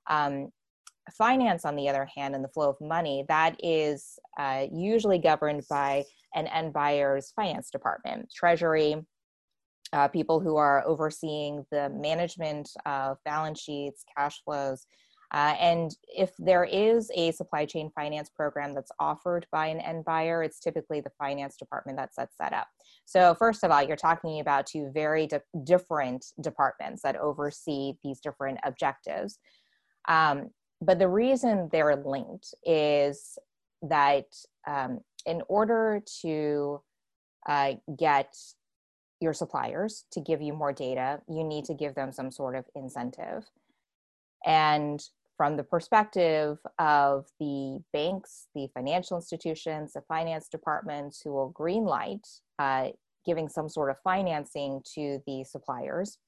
Um, 0.10 0.50
finance, 1.18 1.66
on 1.66 1.76
the 1.76 1.90
other 1.90 2.08
hand, 2.16 2.36
and 2.36 2.44
the 2.44 2.50
flow 2.50 2.70
of 2.70 2.80
money, 2.80 3.26
that 3.28 3.56
is 3.60 4.20
uh, 4.40 4.66
usually 4.72 5.18
governed 5.18 5.64
by 5.70 6.06
an 6.36 6.48
end 6.48 6.74
buyer's 6.74 7.32
finance 7.36 7.70
department, 7.70 8.32
treasury, 8.34 8.96
uh, 9.94 10.08
people 10.08 10.40
who 10.40 10.56
are 10.56 10.86
overseeing 10.88 11.66
the 11.72 11.90
management 11.90 12.70
of 12.86 13.18
balance 13.26 13.60
sheets, 13.60 14.04
cash 14.18 14.42
flows. 14.44 14.86
Uh, 15.34 15.56
and 15.60 15.96
if 16.08 16.32
there 16.38 16.66
is 16.66 17.10
a 17.16 17.32
supply 17.32 17.66
chain 17.66 17.90
finance 17.96 18.30
program 18.30 18.74
that's 18.74 18.92
offered 19.00 19.48
by 19.52 19.68
an 19.68 19.80
end 19.80 20.04
buyer, 20.04 20.44
it's 20.44 20.60
typically 20.60 21.00
the 21.00 21.12
finance 21.18 21.56
department 21.56 21.98
that 21.98 22.14
sets 22.14 22.36
that 22.38 22.52
up. 22.52 22.68
So, 23.06 23.34
first 23.36 23.64
of 23.64 23.72
all, 23.72 23.82
you're 23.82 23.96
talking 23.96 24.42
about 24.42 24.68
two 24.68 24.92
very 24.94 25.28
di- 25.28 25.40
different 25.64 26.26
departments 26.42 27.02
that 27.04 27.16
oversee 27.16 27.94
these 28.04 28.20
different 28.20 28.60
objectives. 28.64 29.40
Um, 30.08 30.50
but 30.82 31.00
the 31.00 31.08
reason 31.08 31.70
they're 31.72 31.96
linked 31.96 32.54
is 32.66 33.38
that 33.84 34.26
um, 34.68 35.00
in 35.26 35.42
order 35.48 36.02
to 36.24 36.82
uh, 37.48 37.74
get 37.98 38.36
your 39.22 39.34
suppliers 39.34 40.06
to 40.12 40.20
give 40.20 40.42
you 40.42 40.54
more 40.54 40.74
data, 40.74 41.22
you 41.30 41.44
need 41.44 41.66
to 41.66 41.74
give 41.74 41.96
them 41.96 42.12
some 42.12 42.32
sort 42.32 42.56
of 42.56 42.66
incentive. 42.76 43.46
And 44.46 45.02
from 45.42 45.58
the 45.58 45.64
perspective 45.64 46.60
of 46.78 47.26
the 47.40 47.80
banks, 47.94 48.46
the 48.54 48.68
financial 48.76 49.18
institutions, 49.18 49.94
the 49.94 50.02
finance 50.02 50.48
departments 50.48 51.20
who 51.20 51.34
will 51.34 51.52
greenlight 51.52 52.22
uh, 52.60 52.90
giving 53.26 53.50
some 53.50 53.68
sort 53.68 53.90
of 53.90 53.96
financing 54.04 54.84
to 54.94 55.20
the 55.26 55.44
suppliers, 55.44 56.20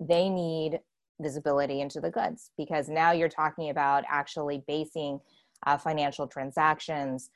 they 0.00 0.30
need 0.30 0.80
visibility 1.20 1.82
into 1.82 2.00
the 2.00 2.10
goods 2.10 2.50
because 2.56 2.88
now 2.88 3.12
you're 3.12 3.28
talking 3.28 3.68
about 3.68 4.04
actually 4.08 4.64
basing 4.66 5.20
uh, 5.66 5.76
financial 5.76 6.26
transactions 6.26 7.28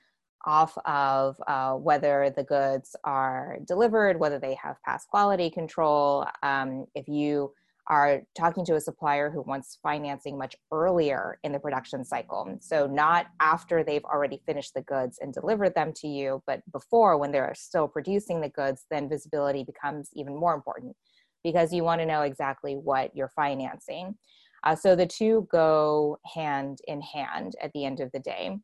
off 0.47 0.79
of 0.87 1.37
uh, 1.49 1.75
whether 1.75 2.33
the 2.35 2.45
goods 2.45 2.97
are 3.05 3.59
delivered, 3.67 4.19
whether 4.19 4.39
they 4.39 4.55
have 4.55 4.83
past 4.87 5.07
quality 5.09 5.51
control. 5.51 6.25
Um, 6.43 6.87
if 6.95 7.09
you 7.09 7.53
are 7.89 8.23
talking 8.37 8.65
to 8.67 8.75
a 8.75 8.81
supplier 8.81 9.31
who 9.31 9.43
wants 9.43 9.79
financing 9.83 10.37
much 10.37 10.55
earlier 10.71 11.39
in 11.43 11.53
the 11.53 11.59
production 11.59 12.05
cycle. 12.05 12.59
So, 12.61 12.87
not 12.87 13.27
after 13.41 13.83
they've 13.83 14.05
already 14.05 14.43
finished 14.47 14.75
the 14.75 14.83
goods 14.83 15.19
and 15.21 15.33
delivered 15.33 15.75
them 15.75 15.93
to 15.97 16.09
you, 16.09 16.43
but 16.47 16.61
before 16.71 17.17
when 17.17 17.33
they're 17.33 17.55
still 17.57 17.89
producing 17.89 18.41
the 18.41 18.51
goods, 18.51 18.85
then 18.91 19.09
visibility 19.09 19.65
becomes 19.65 20.11
even 20.15 20.37
more 20.37 20.55
important 20.55 20.95
because 21.43 21.73
you 21.73 21.83
want 21.83 22.01
to 22.01 22.07
know 22.07 22.23
exactly 22.23 22.75
what 22.75 23.15
you're 23.17 23.33
financing. 23.35 24.15
Uh, 24.65 24.75
so, 24.75 24.95
the 24.95 25.07
two 25.07 25.49
go 25.51 26.19
hand 26.35 26.79
in 26.87 27.01
hand 27.01 27.55
at 27.63 27.73
the 27.73 27.85
end 27.85 28.01
of 28.01 28.13
the 28.13 28.21
day. 28.21 28.59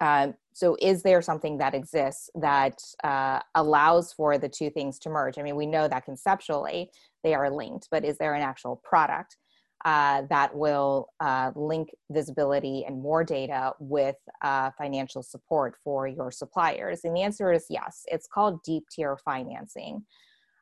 Uh, 0.00 0.28
so, 0.56 0.74
is 0.80 1.02
there 1.02 1.20
something 1.20 1.58
that 1.58 1.74
exists 1.74 2.30
that 2.34 2.80
uh, 3.04 3.40
allows 3.54 4.14
for 4.14 4.38
the 4.38 4.48
two 4.48 4.70
things 4.70 4.98
to 5.00 5.10
merge? 5.10 5.36
I 5.36 5.42
mean, 5.42 5.54
we 5.54 5.66
know 5.66 5.86
that 5.86 6.06
conceptually 6.06 6.90
they 7.22 7.34
are 7.34 7.50
linked, 7.50 7.88
but 7.90 8.06
is 8.06 8.16
there 8.16 8.32
an 8.32 8.40
actual 8.40 8.80
product 8.82 9.36
uh, 9.84 10.22
that 10.30 10.56
will 10.56 11.08
uh, 11.20 11.50
link 11.54 11.90
visibility 12.10 12.86
and 12.86 13.02
more 13.02 13.22
data 13.22 13.74
with 13.80 14.16
uh, 14.40 14.70
financial 14.78 15.22
support 15.22 15.76
for 15.84 16.08
your 16.08 16.30
suppliers? 16.30 17.00
And 17.04 17.14
the 17.14 17.20
answer 17.20 17.52
is 17.52 17.66
yes. 17.68 18.04
It's 18.06 18.26
called 18.26 18.62
deep 18.62 18.84
tier 18.90 19.18
financing. 19.18 20.06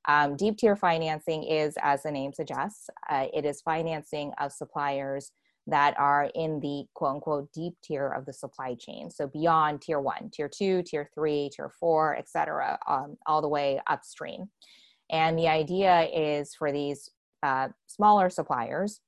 Um, 0.08 0.34
deep 0.34 0.58
tier 0.58 0.74
financing 0.74 1.44
is, 1.44 1.74
as 1.80 2.02
the 2.02 2.10
name 2.10 2.32
suggests, 2.32 2.90
uh, 3.08 3.26
it 3.32 3.44
is 3.44 3.62
financing 3.62 4.32
of 4.40 4.50
suppliers 4.50 5.30
that 5.66 5.98
are 5.98 6.30
in 6.34 6.60
the 6.60 6.84
quote 6.94 7.14
unquote 7.14 7.52
deep 7.52 7.74
tier 7.82 8.08
of 8.08 8.26
the 8.26 8.32
supply 8.32 8.74
chain. 8.74 9.10
So 9.10 9.26
beyond 9.26 9.80
tier 9.80 10.00
one, 10.00 10.30
tier 10.30 10.48
two, 10.48 10.82
tier 10.82 11.08
three, 11.14 11.50
tier 11.54 11.70
four, 11.80 12.14
et 12.16 12.28
cetera, 12.28 12.78
um, 12.86 13.16
all 13.26 13.40
the 13.40 13.48
way 13.48 13.80
upstream. 13.86 14.50
And 15.10 15.38
the 15.38 15.48
idea 15.48 16.08
is 16.14 16.54
for 16.54 16.72
these 16.72 17.10
uh, 17.42 17.68
smaller 17.86 18.30
suppliers, 18.30 19.00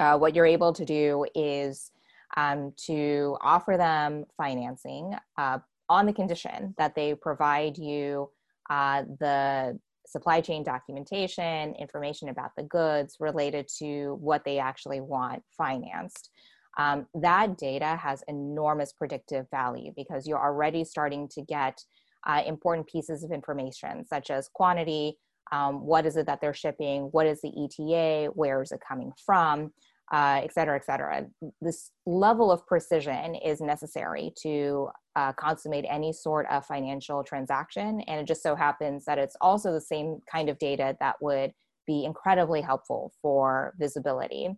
uh, 0.00 0.16
what 0.18 0.34
you're 0.34 0.46
able 0.46 0.72
to 0.72 0.84
do 0.84 1.26
is 1.34 1.90
um, 2.36 2.72
to 2.86 3.36
offer 3.40 3.76
them 3.76 4.26
financing 4.36 5.14
uh, 5.36 5.58
on 5.88 6.06
the 6.06 6.12
condition 6.12 6.74
that 6.78 6.94
they 6.94 7.14
provide 7.14 7.78
you 7.78 8.30
uh, 8.70 9.02
the 9.18 9.78
supply 10.08 10.40
chain 10.40 10.62
documentation, 10.62 11.74
information 11.74 12.30
about 12.30 12.50
the 12.56 12.62
goods 12.62 13.16
related 13.20 13.68
to 13.78 14.16
what 14.20 14.44
they 14.44 14.58
actually 14.58 15.00
want 15.00 15.42
financed. 15.56 16.30
Um, 16.78 17.06
that 17.14 17.58
data 17.58 17.96
has 17.96 18.22
enormous 18.28 18.92
predictive 18.92 19.46
value 19.50 19.92
because 19.96 20.26
you're 20.26 20.42
already 20.42 20.84
starting 20.84 21.28
to 21.30 21.42
get 21.42 21.82
uh, 22.26 22.42
important 22.46 22.86
pieces 22.86 23.22
of 23.22 23.32
information 23.32 24.04
such 24.06 24.30
as 24.30 24.48
quantity, 24.52 25.18
um, 25.50 25.84
what 25.84 26.06
is 26.06 26.16
it 26.16 26.26
that 26.26 26.40
they're 26.40 26.54
shipping, 26.54 27.02
what 27.12 27.26
is 27.26 27.40
the 27.40 27.48
ETA, 27.48 28.30
where 28.34 28.62
is 28.62 28.72
it 28.72 28.80
coming 28.86 29.12
from, 29.24 29.72
uh, 30.12 30.40
et 30.42 30.52
cetera, 30.52 30.76
et 30.76 30.84
cetera. 30.84 31.26
This 31.60 31.90
level 32.06 32.50
of 32.50 32.66
precision 32.66 33.34
is 33.34 33.60
necessary 33.60 34.32
to 34.42 34.88
uh, 35.16 35.32
consummate 35.32 35.84
any 35.88 36.12
sort 36.12 36.46
of 36.50 36.64
financial 36.64 37.22
transaction. 37.24 38.00
And 38.02 38.20
it 38.20 38.26
just 38.26 38.42
so 38.42 38.54
happens 38.54 39.04
that 39.04 39.18
it's 39.18 39.36
also 39.40 39.72
the 39.72 39.80
same 39.80 40.20
kind 40.30 40.48
of 40.48 40.58
data 40.58 40.96
that 41.00 41.16
would 41.20 41.52
be 41.86 42.04
incredibly 42.04 42.60
helpful 42.60 43.12
for 43.20 43.74
visibility. 43.78 44.48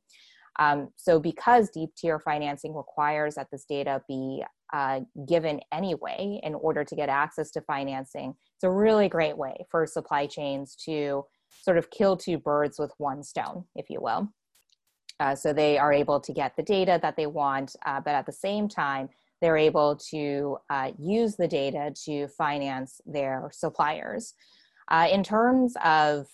Um, 0.58 0.90
so, 0.96 1.18
because 1.18 1.70
deep 1.70 1.90
tier 1.96 2.18
financing 2.18 2.74
requires 2.74 3.36
that 3.36 3.46
this 3.50 3.64
data 3.64 4.02
be 4.08 4.44
uh, 4.72 5.00
given 5.26 5.60
anyway 5.72 6.40
in 6.42 6.54
order 6.54 6.84
to 6.84 6.96
get 6.96 7.08
access 7.08 7.50
to 7.52 7.60
financing, 7.62 8.34
it's 8.56 8.64
a 8.64 8.70
really 8.70 9.08
great 9.08 9.38
way 9.38 9.64
for 9.70 9.86
supply 9.86 10.26
chains 10.26 10.76
to 10.84 11.24
sort 11.62 11.78
of 11.78 11.90
kill 11.90 12.16
two 12.16 12.36
birds 12.36 12.78
with 12.78 12.92
one 12.98 13.22
stone, 13.22 13.64
if 13.74 13.88
you 13.88 14.00
will. 14.00 14.28
Uh, 15.20 15.34
so 15.34 15.52
they 15.52 15.78
are 15.78 15.92
able 15.92 16.18
to 16.18 16.32
get 16.32 16.56
the 16.56 16.62
data 16.62 16.98
that 17.02 17.14
they 17.14 17.26
want, 17.26 17.76
uh, 17.84 18.00
but 18.00 18.14
at 18.14 18.26
the 18.26 18.32
same 18.32 18.68
time, 18.68 19.08
they're 19.40 19.56
able 19.56 19.96
to 19.96 20.56
uh, 20.70 20.90
use 20.98 21.36
the 21.36 21.48
data 21.48 21.92
to 22.04 22.26
finance 22.28 23.00
their 23.06 23.50
suppliers. 23.52 24.34
Uh, 24.90 25.08
in 25.10 25.22
terms 25.22 25.74
of 25.84 26.26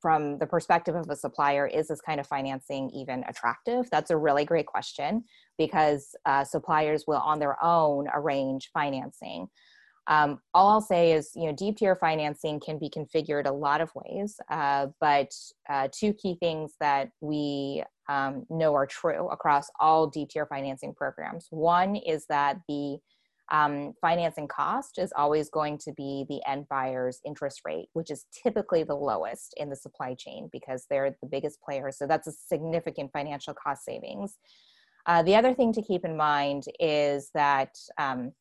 from 0.00 0.38
the 0.38 0.46
perspective 0.46 0.94
of 0.94 1.08
a 1.10 1.16
supplier, 1.16 1.66
is 1.66 1.88
this 1.88 2.00
kind 2.00 2.20
of 2.20 2.26
financing 2.26 2.90
even 2.90 3.22
attractive? 3.28 3.88
That's 3.90 4.10
a 4.10 4.16
really 4.16 4.44
great 4.44 4.66
question 4.66 5.24
because 5.58 6.14
uh, 6.24 6.44
suppliers 6.44 7.04
will 7.06 7.18
on 7.18 7.38
their 7.38 7.62
own 7.62 8.08
arrange 8.14 8.70
financing. 8.72 9.48
Um, 10.06 10.40
all 10.54 10.68
I'll 10.68 10.80
say 10.80 11.12
is, 11.12 11.30
you 11.36 11.46
know, 11.46 11.52
deep 11.52 11.76
tier 11.76 11.94
financing 11.94 12.58
can 12.58 12.78
be 12.78 12.90
configured 12.90 13.46
a 13.46 13.52
lot 13.52 13.80
of 13.80 13.90
ways, 13.94 14.40
uh, 14.50 14.88
but 15.00 15.32
uh, 15.68 15.88
two 15.92 16.12
key 16.14 16.36
things 16.40 16.74
that 16.80 17.10
we 17.20 17.84
um, 18.08 18.44
know 18.50 18.74
are 18.74 18.86
true 18.86 19.28
across 19.28 19.70
all 19.78 20.08
deep 20.08 20.30
tier 20.30 20.46
financing 20.46 20.94
programs. 20.94 21.46
One 21.50 21.96
is 21.96 22.26
that 22.28 22.56
the 22.66 22.98
um, 23.52 23.94
financing 24.00 24.48
cost 24.48 24.98
is 24.98 25.12
always 25.16 25.50
going 25.50 25.78
to 25.78 25.92
be 25.92 26.24
the 26.28 26.40
end 26.48 26.66
buyer's 26.68 27.20
interest 27.24 27.62
rate, 27.64 27.88
which 27.94 28.10
is 28.10 28.26
typically 28.42 28.84
the 28.84 28.94
lowest 28.94 29.54
in 29.56 29.68
the 29.70 29.76
supply 29.76 30.14
chain 30.14 30.48
because 30.52 30.86
they're 30.88 31.16
the 31.20 31.28
biggest 31.28 31.60
player. 31.60 31.90
So 31.92 32.06
that's 32.06 32.28
a 32.28 32.32
significant 32.32 33.10
financial 33.12 33.54
cost 33.54 33.84
savings. 33.84 34.38
Uh, 35.06 35.22
the 35.22 35.34
other 35.34 35.54
thing 35.54 35.72
to 35.72 35.82
keep 35.82 36.04
in 36.04 36.16
mind 36.16 36.64
is 36.78 37.30
that 37.34 37.76
um, 37.98 38.32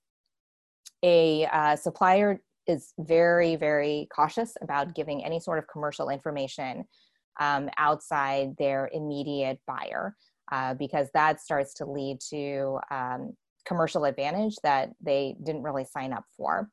a 1.04 1.46
uh, 1.52 1.76
supplier 1.76 2.42
is 2.68 2.94
very, 3.00 3.56
very 3.56 4.08
cautious 4.16 4.54
about 4.62 4.94
giving 4.96 5.24
any 5.24 5.40
sort 5.40 5.58
of 5.58 5.66
commercial 5.68 6.10
information 6.10 6.84
um, 7.40 7.70
outside 7.78 8.56
their 8.58 8.90
immediate 8.94 9.60
buyer 9.66 10.16
uh, 10.52 10.74
because 10.76 11.08
that 11.14 11.42
starts 11.42 11.74
to 11.76 11.86
lead 11.86 12.20
to 12.30 12.80
um, 12.92 13.34
commercial 13.66 14.06
advantage 14.06 14.56
that 14.64 14.90
they 15.02 15.36
didn't 15.44 15.64
really 15.64 15.86
sign 15.86 16.14
up 16.14 16.26
for. 16.36 16.70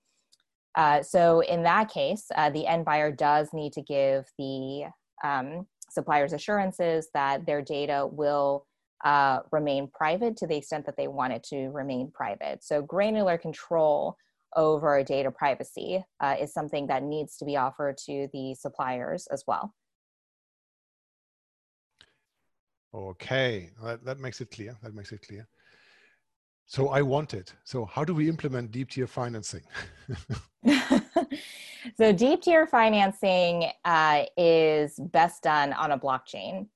Uh, 0.75 1.02
so 1.02 1.40
in 1.40 1.62
that 1.62 1.90
case, 1.90 2.26
uh, 2.37 2.50
the 2.50 2.66
end 2.66 2.85
buyer 2.85 3.11
does 3.11 3.49
need 3.52 3.73
to 3.73 3.82
give 3.82 4.25
the 4.38 4.85
um, 5.25 5.66
suppliers 5.90 6.32
assurances 6.32 7.08
that 7.14 7.46
their 7.46 7.62
data 7.62 8.06
will 8.11 8.66
uh, 9.05 9.41
remain 9.53 9.88
private 9.88 10.37
to 10.38 10.47
the 10.47 10.57
extent 10.57 10.87
that 10.87 10.97
they 10.97 11.09
want 11.09 11.33
it 11.33 11.43
to 11.45 11.69
remain 11.69 12.11
private. 12.11 12.65
So 12.65 12.83
granular 12.83 13.38
control 13.38 14.17
over 14.55 15.03
data 15.03 15.31
privacy 15.31 16.03
uh, 16.21 16.37
is 16.41 16.53
something 16.53 16.87
that 16.87 17.03
needs 17.03 17.37
to 17.38 17.45
be 17.45 17.57
offered 17.57 17.99
to 17.99 18.29
the 18.33 18.55
suppliers 18.55 19.26
as 19.31 19.45
well. 19.47 19.75
Okay, 22.95 23.71
that, 23.83 24.05
that 24.05 24.19
makes 24.19 24.41
it 24.41 24.50
clear. 24.50 24.75
That 24.83 24.95
makes 24.95 25.12
it 25.12 25.21
clear. 25.21 25.47
So 26.65 26.88
I 26.88 27.03
want 27.03 27.35
it. 27.35 27.53
So 27.65 27.85
how 27.85 28.05
do 28.05 28.15
we 28.15 28.29
implement 28.29 28.73
deep 28.73 28.91
tier 28.91 29.07
financing? 29.07 29.61
so 31.97 32.12
deep 32.12 32.43
tier 32.43 32.67
financing 32.67 33.71
uh, 33.85 34.25
is 34.37 34.99
best 34.99 35.43
done 35.43 35.73
on 35.75 35.93
a 35.93 35.99
blockchain. 35.99 36.67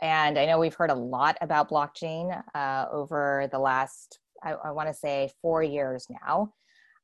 And 0.00 0.38
I 0.38 0.46
know 0.46 0.58
we've 0.58 0.74
heard 0.74 0.90
a 0.90 0.94
lot 0.94 1.36
about 1.40 1.70
blockchain 1.70 2.42
uh, 2.54 2.86
over 2.90 3.48
the 3.52 3.58
last, 3.58 4.18
I, 4.42 4.52
I 4.52 4.70
want 4.70 4.88
to 4.88 4.94
say, 4.94 5.30
four 5.42 5.62
years 5.62 6.06
now. 6.24 6.52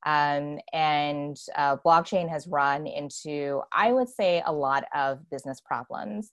Um, 0.04 0.58
and 0.72 1.36
uh, 1.56 1.76
blockchain 1.84 2.28
has 2.28 2.46
run 2.46 2.86
into, 2.86 3.62
I 3.72 3.92
would 3.92 4.08
say, 4.08 4.42
a 4.46 4.52
lot 4.52 4.84
of 4.94 5.28
business 5.30 5.60
problems. 5.60 6.32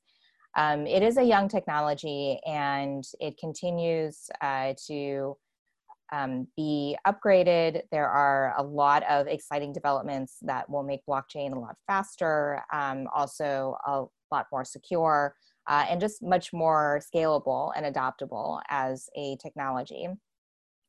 Um, 0.55 0.85
it 0.85 1.01
is 1.01 1.17
a 1.17 1.23
young 1.23 1.49
technology 1.49 2.39
and 2.45 3.03
it 3.19 3.37
continues 3.39 4.29
uh, 4.41 4.73
to 4.87 5.35
um, 6.11 6.47
be 6.55 6.95
upgraded. 7.07 7.81
There 7.91 8.07
are 8.07 8.53
a 8.57 8.63
lot 8.63 9.03
of 9.09 9.25
exciting 9.27 9.73
developments 9.73 10.37
that 10.43 10.69
will 10.69 10.83
make 10.83 11.01
blockchain 11.09 11.53
a 11.53 11.59
lot 11.59 11.75
faster, 11.87 12.63
um, 12.71 13.07
also 13.13 13.75
a 13.87 14.03
lot 14.31 14.45
more 14.51 14.63
secure, 14.63 15.35
uh, 15.67 15.85
and 15.89 16.01
just 16.01 16.21
much 16.21 16.53
more 16.53 17.01
scalable 17.13 17.71
and 17.75 17.85
adoptable 17.85 18.61
as 18.69 19.09
a 19.15 19.37
technology. 19.37 20.07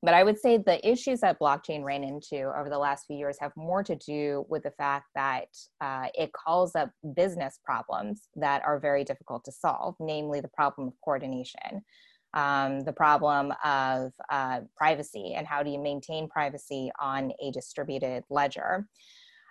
But 0.05 0.13
I 0.13 0.23
would 0.23 0.39
say 0.39 0.59
the 0.59 0.87
issues 0.87 1.21
that 1.21 1.41
blockchain 1.41 1.83
ran 1.83 2.05
into 2.05 2.53
over 2.55 2.69
the 2.69 2.79
last 2.79 3.07
few 3.07 3.17
years 3.17 3.39
have 3.41 3.53
more 3.57 3.83
to 3.83 3.97
do 3.97 4.45
with 4.51 4.63
the 4.65 4.71
fact 4.73 5.07
that 5.15 5.49
uh, 5.81 6.09
it 6.15 6.31
calls 6.33 6.77
up 6.77 6.91
business 7.17 7.59
problems 7.65 8.29
that 8.37 8.63
are 8.67 8.79
very 8.79 9.03
difficult 9.03 9.45
to 9.47 9.53
solve, 9.53 9.95
namely 9.99 10.43
the 10.43 10.49
problem 10.49 10.89
of 10.89 10.95
coordination, 11.03 11.83
um, 12.35 12.81
the 12.83 12.93
problem 12.93 13.55
of 13.65 14.13
uh, 14.29 14.61
privacy, 14.77 15.33
and 15.35 15.47
how 15.47 15.63
do 15.63 15.71
you 15.71 15.79
maintain 15.79 16.29
privacy 16.29 16.93
on 17.01 17.33
a 17.43 17.51
distributed 17.51 18.25
ledger. 18.29 18.87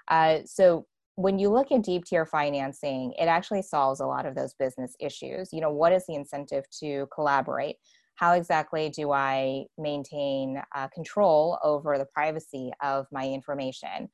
Uh, 0.08 0.39
so 0.46 0.86
when 1.15 1.38
you 1.38 1.50
look 1.50 1.72
at 1.72 1.84
deep 1.84 2.05
tier 2.05 2.25
financing, 2.25 3.13
it 3.20 3.25
actually 3.25 3.62
solves 3.62 4.00
a 4.00 4.05
lot 4.05 4.25
of 4.25 4.36
those 4.36 4.53
business 4.53 4.96
issues. 5.00 5.50
You 5.51 5.62
know, 5.62 5.72
what 5.72 5.93
is 5.93 6.05
the 6.08 6.15
incentive 6.15 6.65
to 6.79 7.08
collaborate? 7.13 7.77
how 8.15 8.34
exactly 8.34 8.89
do 8.89 9.12
I 9.12 9.65
maintain 9.77 10.62
uh, 10.75 10.88
control 10.89 11.58
over 11.63 11.98
the 11.98 12.05
privacy 12.05 12.72
of 12.82 13.08
my 13.12 13.27
information? 13.27 14.10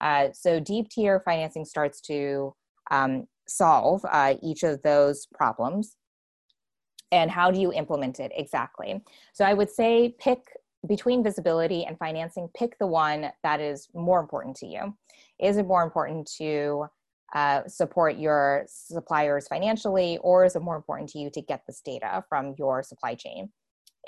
Uh, 0.00 0.28
so 0.32 0.60
deep 0.60 0.88
tier 0.88 1.20
financing 1.24 1.64
starts 1.64 2.00
to 2.02 2.54
um, 2.90 3.26
solve 3.48 4.02
uh, 4.10 4.34
each 4.42 4.62
of 4.62 4.82
those 4.82 5.26
problems. 5.34 5.96
And 7.12 7.30
how 7.30 7.50
do 7.50 7.60
you 7.60 7.72
implement 7.72 8.20
it 8.20 8.30
exactly? 8.34 9.02
So 9.34 9.44
I 9.44 9.52
would 9.52 9.68
say 9.68 10.14
pick 10.18 10.38
between 10.88 11.22
visibility 11.22 11.84
and 11.84 11.98
financing, 11.98 12.48
pick 12.56 12.78
the 12.78 12.86
one 12.86 13.30
that 13.42 13.60
is 13.60 13.88
more 13.94 14.20
important 14.20 14.56
to 14.56 14.66
you. 14.66 14.96
Is 15.40 15.56
it 15.56 15.66
more 15.66 15.82
important 15.82 16.30
to 16.38 16.86
uh, 17.34 17.62
support 17.66 18.16
your 18.18 18.64
suppliers 18.68 19.46
financially, 19.48 20.18
or 20.22 20.44
is 20.44 20.56
it 20.56 20.62
more 20.62 20.76
important 20.76 21.08
to 21.10 21.18
you 21.18 21.30
to 21.30 21.40
get 21.40 21.62
this 21.66 21.80
data 21.84 22.24
from 22.28 22.54
your 22.58 22.82
supply 22.82 23.14
chain? 23.14 23.50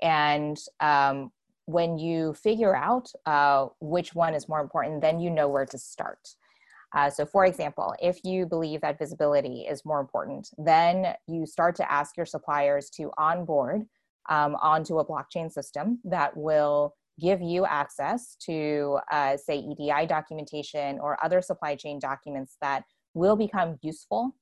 And 0.01 0.59
um, 0.81 1.31
when 1.67 1.99
you 1.99 2.35
figure 2.35 2.75
out 2.75 3.09
uh, 3.27 3.67
which 3.81 4.15
one 4.15 4.35
is 4.35 4.49
more 4.49 4.61
important, 4.61 5.01
then 5.01 5.21
you 5.21 5.31
know 5.31 5.49
where 5.49 5.67
to 5.67 5.79
start. 5.79 6.19
Uh, 6.95 7.09
so, 7.09 7.25
for 7.25 7.47
example, 7.47 7.95
if 8.03 8.21
you 8.25 8.45
believe 8.45 8.81
that 8.83 8.99
visibility 8.99 9.67
is 9.69 9.85
more 9.85 10.01
important, 10.01 10.49
then 10.59 11.15
you 11.27 11.47
start 11.47 11.75
to 11.77 11.91
ask 11.91 12.17
your 12.17 12.27
suppliers 12.27 12.91
to 12.91 13.11
onboard 13.17 13.83
um, 14.29 14.57
onto 14.57 14.99
a 14.99 15.07
blockchain 15.07 15.51
system 15.51 16.01
that 16.05 16.37
will 16.37 16.95
give 17.21 17.41
you 17.41 17.65
access 17.67 18.37
to, 18.47 18.99
uh, 19.11 19.37
say, 19.37 19.59
EDI 19.59 20.07
documentation 20.07 20.99
or 21.01 21.23
other 21.23 21.43
supply 21.43 21.75
chain 21.75 21.99
documents 21.99 22.57
that 22.61 22.85
will 23.15 23.37
become 23.37 23.79
useful 23.83 24.35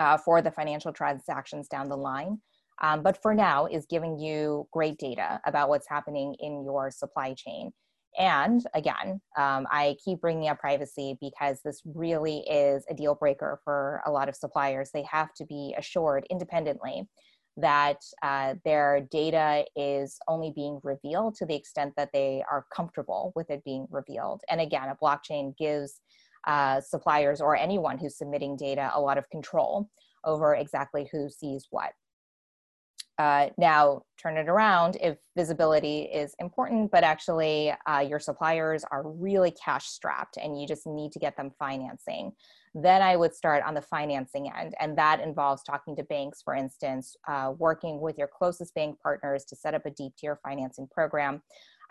uh, 0.00 0.16
for 0.18 0.42
the 0.42 0.50
financial 0.50 0.92
transactions 0.92 1.68
down 1.68 1.88
the 1.88 1.96
line. 1.96 2.38
Um, 2.82 3.02
but 3.02 3.22
for 3.22 3.34
now 3.34 3.66
is 3.66 3.86
giving 3.88 4.18
you 4.18 4.68
great 4.72 4.98
data 4.98 5.40
about 5.46 5.68
what's 5.68 5.88
happening 5.88 6.34
in 6.40 6.62
your 6.64 6.90
supply 6.90 7.34
chain. 7.34 7.72
And 8.18 8.64
again, 8.74 9.20
um, 9.36 9.66
I 9.70 9.96
keep 10.02 10.20
bringing 10.20 10.48
up 10.48 10.58
privacy 10.58 11.18
because 11.20 11.60
this 11.62 11.82
really 11.84 12.38
is 12.48 12.84
a 12.90 12.94
deal 12.94 13.14
breaker 13.14 13.60
for 13.64 14.02
a 14.06 14.10
lot 14.10 14.28
of 14.28 14.36
suppliers. 14.36 14.90
They 14.92 15.04
have 15.10 15.32
to 15.34 15.44
be 15.44 15.74
assured 15.76 16.26
independently 16.30 17.06
that 17.56 18.02
uh, 18.22 18.54
their 18.64 19.06
data 19.10 19.64
is 19.74 20.18
only 20.28 20.52
being 20.54 20.78
revealed 20.82 21.34
to 21.36 21.46
the 21.46 21.54
extent 21.54 21.94
that 21.96 22.10
they 22.12 22.44
are 22.50 22.66
comfortable 22.74 23.32
with 23.34 23.50
it 23.50 23.64
being 23.64 23.86
revealed. 23.90 24.42
And 24.50 24.60
again, 24.60 24.88
a 24.88 24.96
blockchain 24.96 25.56
gives 25.56 26.00
uh, 26.46 26.80
suppliers 26.80 27.40
or 27.40 27.56
anyone 27.56 27.98
who's 27.98 28.18
submitting 28.18 28.56
data 28.56 28.90
a 28.94 29.00
lot 29.00 29.18
of 29.18 29.28
control 29.30 29.90
over 30.24 30.54
exactly 30.54 31.08
who 31.10 31.28
sees 31.30 31.66
what. 31.70 31.92
Uh, 33.18 33.48
now, 33.56 34.02
turn 34.20 34.36
it 34.36 34.48
around 34.48 34.98
if 35.00 35.16
visibility 35.34 36.02
is 36.02 36.34
important, 36.38 36.90
but 36.90 37.02
actually 37.02 37.72
uh, 37.86 38.00
your 38.00 38.18
suppliers 38.18 38.84
are 38.90 39.08
really 39.08 39.50
cash 39.52 39.86
strapped 39.86 40.36
and 40.36 40.60
you 40.60 40.68
just 40.68 40.86
need 40.86 41.12
to 41.12 41.18
get 41.18 41.34
them 41.36 41.50
financing. 41.58 42.32
Then 42.78 43.00
I 43.00 43.16
would 43.16 43.34
start 43.34 43.64
on 43.64 43.72
the 43.72 43.80
financing 43.80 44.52
end, 44.54 44.74
and 44.78 44.98
that 44.98 45.20
involves 45.20 45.62
talking 45.62 45.96
to 45.96 46.02
banks, 46.02 46.42
for 46.42 46.54
instance, 46.54 47.16
uh, 47.26 47.54
working 47.56 48.02
with 48.02 48.18
your 48.18 48.28
closest 48.28 48.74
bank 48.74 48.98
partners 49.02 49.46
to 49.46 49.56
set 49.56 49.72
up 49.72 49.86
a 49.86 49.90
deep 49.90 50.12
tier 50.18 50.38
financing 50.44 50.86
program. 50.92 51.40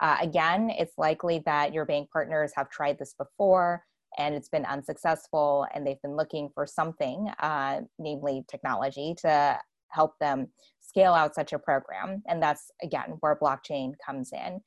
Uh, 0.00 0.16
again, 0.20 0.70
it's 0.70 0.96
likely 0.96 1.42
that 1.44 1.74
your 1.74 1.86
bank 1.86 2.08
partners 2.12 2.52
have 2.54 2.70
tried 2.70 3.00
this 3.00 3.14
before 3.18 3.82
and 4.16 4.36
it's 4.36 4.48
been 4.48 4.64
unsuccessful 4.64 5.66
and 5.74 5.84
they've 5.84 6.00
been 6.02 6.14
looking 6.14 6.50
for 6.54 6.66
something, 6.66 7.32
uh, 7.40 7.80
namely 7.98 8.44
technology, 8.48 9.16
to 9.22 9.58
help 9.88 10.12
them 10.20 10.46
scale 10.80 11.14
out 11.14 11.34
such 11.34 11.52
a 11.52 11.58
program. 11.58 12.22
And 12.28 12.40
that's 12.40 12.70
again 12.80 13.16
where 13.20 13.36
blockchain 13.36 13.94
comes 14.04 14.32
in. 14.32 14.60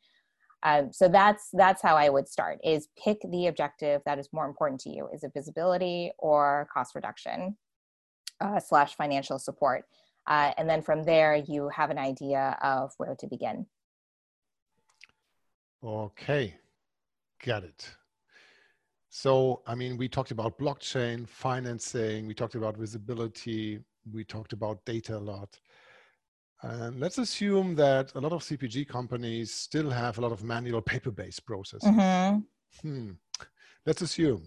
Um, 0.64 0.92
so 0.92 1.08
that's 1.08 1.50
that's 1.54 1.82
how 1.82 1.96
I 1.96 2.10
would 2.10 2.28
start: 2.28 2.60
is 2.64 2.90
pick 3.02 3.20
the 3.30 3.48
objective 3.48 4.02
that 4.06 4.20
is 4.20 4.30
more 4.34 4.46
important 4.46 4.82
to 4.82 4.90
you. 4.90 5.10
Is 5.14 5.24
it 5.24 5.32
visibility 5.34 6.12
or 6.18 6.68
cost 6.74 6.96
reduction 6.96 7.58
uh, 8.42 8.60
slash 8.60 8.96
financial 8.96 9.40
support? 9.40 9.86
Uh, 10.28 10.52
and 10.58 10.70
then 10.70 10.82
from 10.82 11.04
there, 11.04 11.36
you 11.36 11.70
have 11.70 11.90
an 11.90 11.98
idea 11.98 12.58
of 12.62 12.94
where 12.98 13.16
to 13.16 13.28
begin. 13.28 13.66
Okay, 15.84 16.56
got 17.44 17.64
it. 17.64 17.90
So, 19.10 19.64
I 19.66 19.74
mean, 19.74 19.98
we 19.98 20.08
talked 20.08 20.32
about 20.32 20.60
blockchain, 20.60 21.28
financing, 21.28 22.28
we 22.28 22.36
talked 22.36 22.56
about 22.56 22.78
visibility, 22.78 23.80
we 24.12 24.24
talked 24.24 24.54
about 24.54 24.86
data 24.86 25.18
a 25.18 25.20
lot. 25.20 25.60
And 26.62 27.00
let's 27.00 27.18
assume 27.18 27.76
that 27.76 28.14
a 28.16 28.20
lot 28.20 28.34
of 28.34 28.44
CPG 28.44 28.88
companies 28.88 29.54
still 29.54 29.90
have 29.90 30.18
a 30.18 30.22
lot 30.22 30.32
of 30.32 30.44
manual 30.44 30.82
paper-based 30.82 31.46
processes. 31.46 31.90
Mm-hmm. 31.90 32.40
Hmm. 32.88 33.12
Let's 33.86 34.02
assume. 34.02 34.44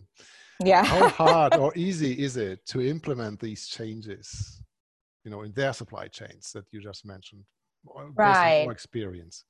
Yeah. 0.63 0.85
How 0.85 1.09
hard 1.09 1.55
or 1.55 1.73
easy 1.77 2.13
is 2.23 2.37
it 2.37 2.67
to 2.67 2.81
implement 2.83 3.41
these 3.41 3.67
changes, 3.67 4.63
you 5.25 5.31
know, 5.31 5.43
in 5.43 5.53
their 5.53 5.73
supply 5.73 6.07
chains 6.09 6.53
that 6.53 6.67
you 6.71 6.81
just 6.81 7.07
mentioned, 7.07 7.45
right. 8.15 8.69
experience? 8.71 9.45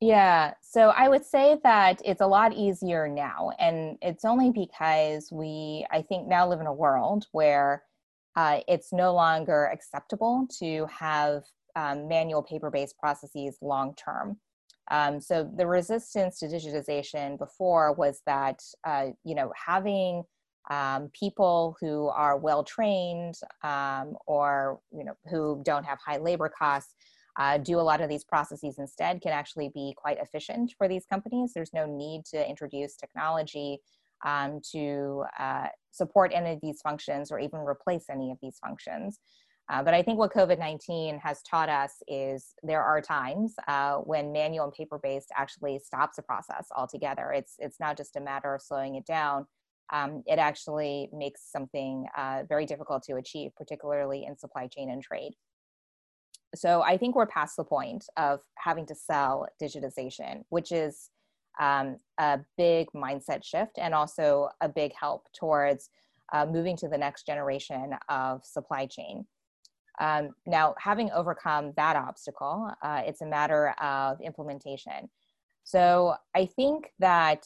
Yeah, 0.00 0.54
so 0.60 0.90
I 0.90 1.08
would 1.08 1.24
say 1.24 1.58
that 1.64 2.00
it's 2.04 2.20
a 2.20 2.26
lot 2.26 2.52
easier 2.52 3.08
now. 3.08 3.50
And 3.58 3.98
it's 4.00 4.24
only 4.24 4.50
because 4.50 5.30
we, 5.32 5.86
I 5.90 6.02
think, 6.02 6.28
now 6.28 6.48
live 6.48 6.60
in 6.60 6.66
a 6.66 6.72
world 6.72 7.26
where 7.32 7.82
uh, 8.36 8.60
it's 8.68 8.92
no 8.92 9.12
longer 9.12 9.66
acceptable 9.66 10.46
to 10.60 10.86
have 10.86 11.44
um, 11.78 12.08
manual 12.08 12.42
paper 12.42 12.70
based 12.70 12.96
processes 12.98 13.56
long 13.62 13.94
term. 13.94 14.38
Um, 14.90 15.20
so 15.20 15.48
the 15.60 15.66
resistance 15.66 16.38
to 16.38 16.46
digitization 16.46 17.38
before 17.38 17.92
was 17.92 18.22
that, 18.26 18.58
uh, 18.84 19.08
you 19.22 19.34
know, 19.34 19.52
having 19.66 20.22
um, 20.70 21.10
people 21.18 21.76
who 21.80 22.08
are 22.08 22.36
well 22.36 22.62
trained 22.64 23.36
um, 23.62 24.16
or, 24.26 24.80
you 24.90 25.04
know, 25.04 25.16
who 25.30 25.62
don't 25.64 25.84
have 25.84 25.98
high 26.04 26.18
labor 26.18 26.50
costs 26.62 26.94
uh, 27.38 27.58
do 27.58 27.78
a 27.78 27.86
lot 27.90 28.00
of 28.00 28.08
these 28.08 28.24
processes 28.24 28.76
instead 28.78 29.20
can 29.20 29.32
actually 29.32 29.70
be 29.72 29.94
quite 29.96 30.18
efficient 30.18 30.74
for 30.76 30.88
these 30.88 31.06
companies. 31.06 31.52
There's 31.54 31.72
no 31.72 31.86
need 31.86 32.24
to 32.32 32.48
introduce 32.48 32.96
technology 32.96 33.78
um, 34.26 34.60
to 34.72 35.24
uh, 35.38 35.68
support 35.92 36.32
any 36.34 36.52
of 36.52 36.60
these 36.60 36.80
functions 36.80 37.30
or 37.30 37.38
even 37.38 37.60
replace 37.60 38.06
any 38.10 38.32
of 38.32 38.38
these 38.42 38.58
functions. 38.58 39.20
Uh, 39.70 39.82
but 39.82 39.92
I 39.92 40.02
think 40.02 40.18
what 40.18 40.32
COVID 40.32 40.58
19 40.58 41.18
has 41.18 41.42
taught 41.42 41.68
us 41.68 42.02
is 42.08 42.54
there 42.62 42.82
are 42.82 43.02
times 43.02 43.54
uh, 43.66 43.96
when 43.96 44.32
manual 44.32 44.64
and 44.64 44.72
paper 44.72 44.98
based 45.02 45.30
actually 45.36 45.78
stops 45.78 46.16
a 46.16 46.22
process 46.22 46.68
altogether. 46.74 47.32
It's, 47.32 47.54
it's 47.58 47.78
not 47.78 47.96
just 47.96 48.16
a 48.16 48.20
matter 48.20 48.54
of 48.54 48.62
slowing 48.62 48.94
it 48.94 49.04
down, 49.04 49.46
um, 49.92 50.22
it 50.26 50.38
actually 50.38 51.08
makes 51.12 51.42
something 51.50 52.06
uh, 52.16 52.42
very 52.48 52.66
difficult 52.66 53.02
to 53.04 53.16
achieve, 53.16 53.52
particularly 53.56 54.24
in 54.26 54.36
supply 54.36 54.66
chain 54.66 54.90
and 54.90 55.02
trade. 55.02 55.32
so 56.54 56.82
I 56.82 56.96
think 56.96 57.14
we're 57.14 57.26
past 57.26 57.56
the 57.56 57.64
point 57.64 58.04
of 58.16 58.40
having 58.56 58.86
to 58.86 58.94
sell 58.94 59.46
digitization, 59.62 60.44
which 60.48 60.72
is 60.72 61.10
um, 61.60 61.96
a 62.18 62.40
big 62.56 62.88
mindset 62.94 63.44
shift 63.44 63.78
and 63.78 63.94
also 63.94 64.48
a 64.60 64.68
big 64.68 64.92
help 64.98 65.26
towards 65.32 65.90
uh, 66.32 66.46
moving 66.46 66.76
to 66.76 66.88
the 66.88 66.98
next 66.98 67.26
generation 67.26 67.94
of 68.08 68.44
supply 68.44 68.86
chain. 68.86 69.26
Um, 70.00 70.30
now, 70.46 70.74
having 70.78 71.10
overcome 71.10 71.72
that 71.76 71.96
obstacle, 71.96 72.70
uh, 72.82 73.02
it's 73.04 73.20
a 73.20 73.26
matter 73.26 73.74
of 73.80 74.20
implementation. 74.20 75.10
So 75.64 76.14
I 76.34 76.46
think 76.46 76.92
that 76.98 77.44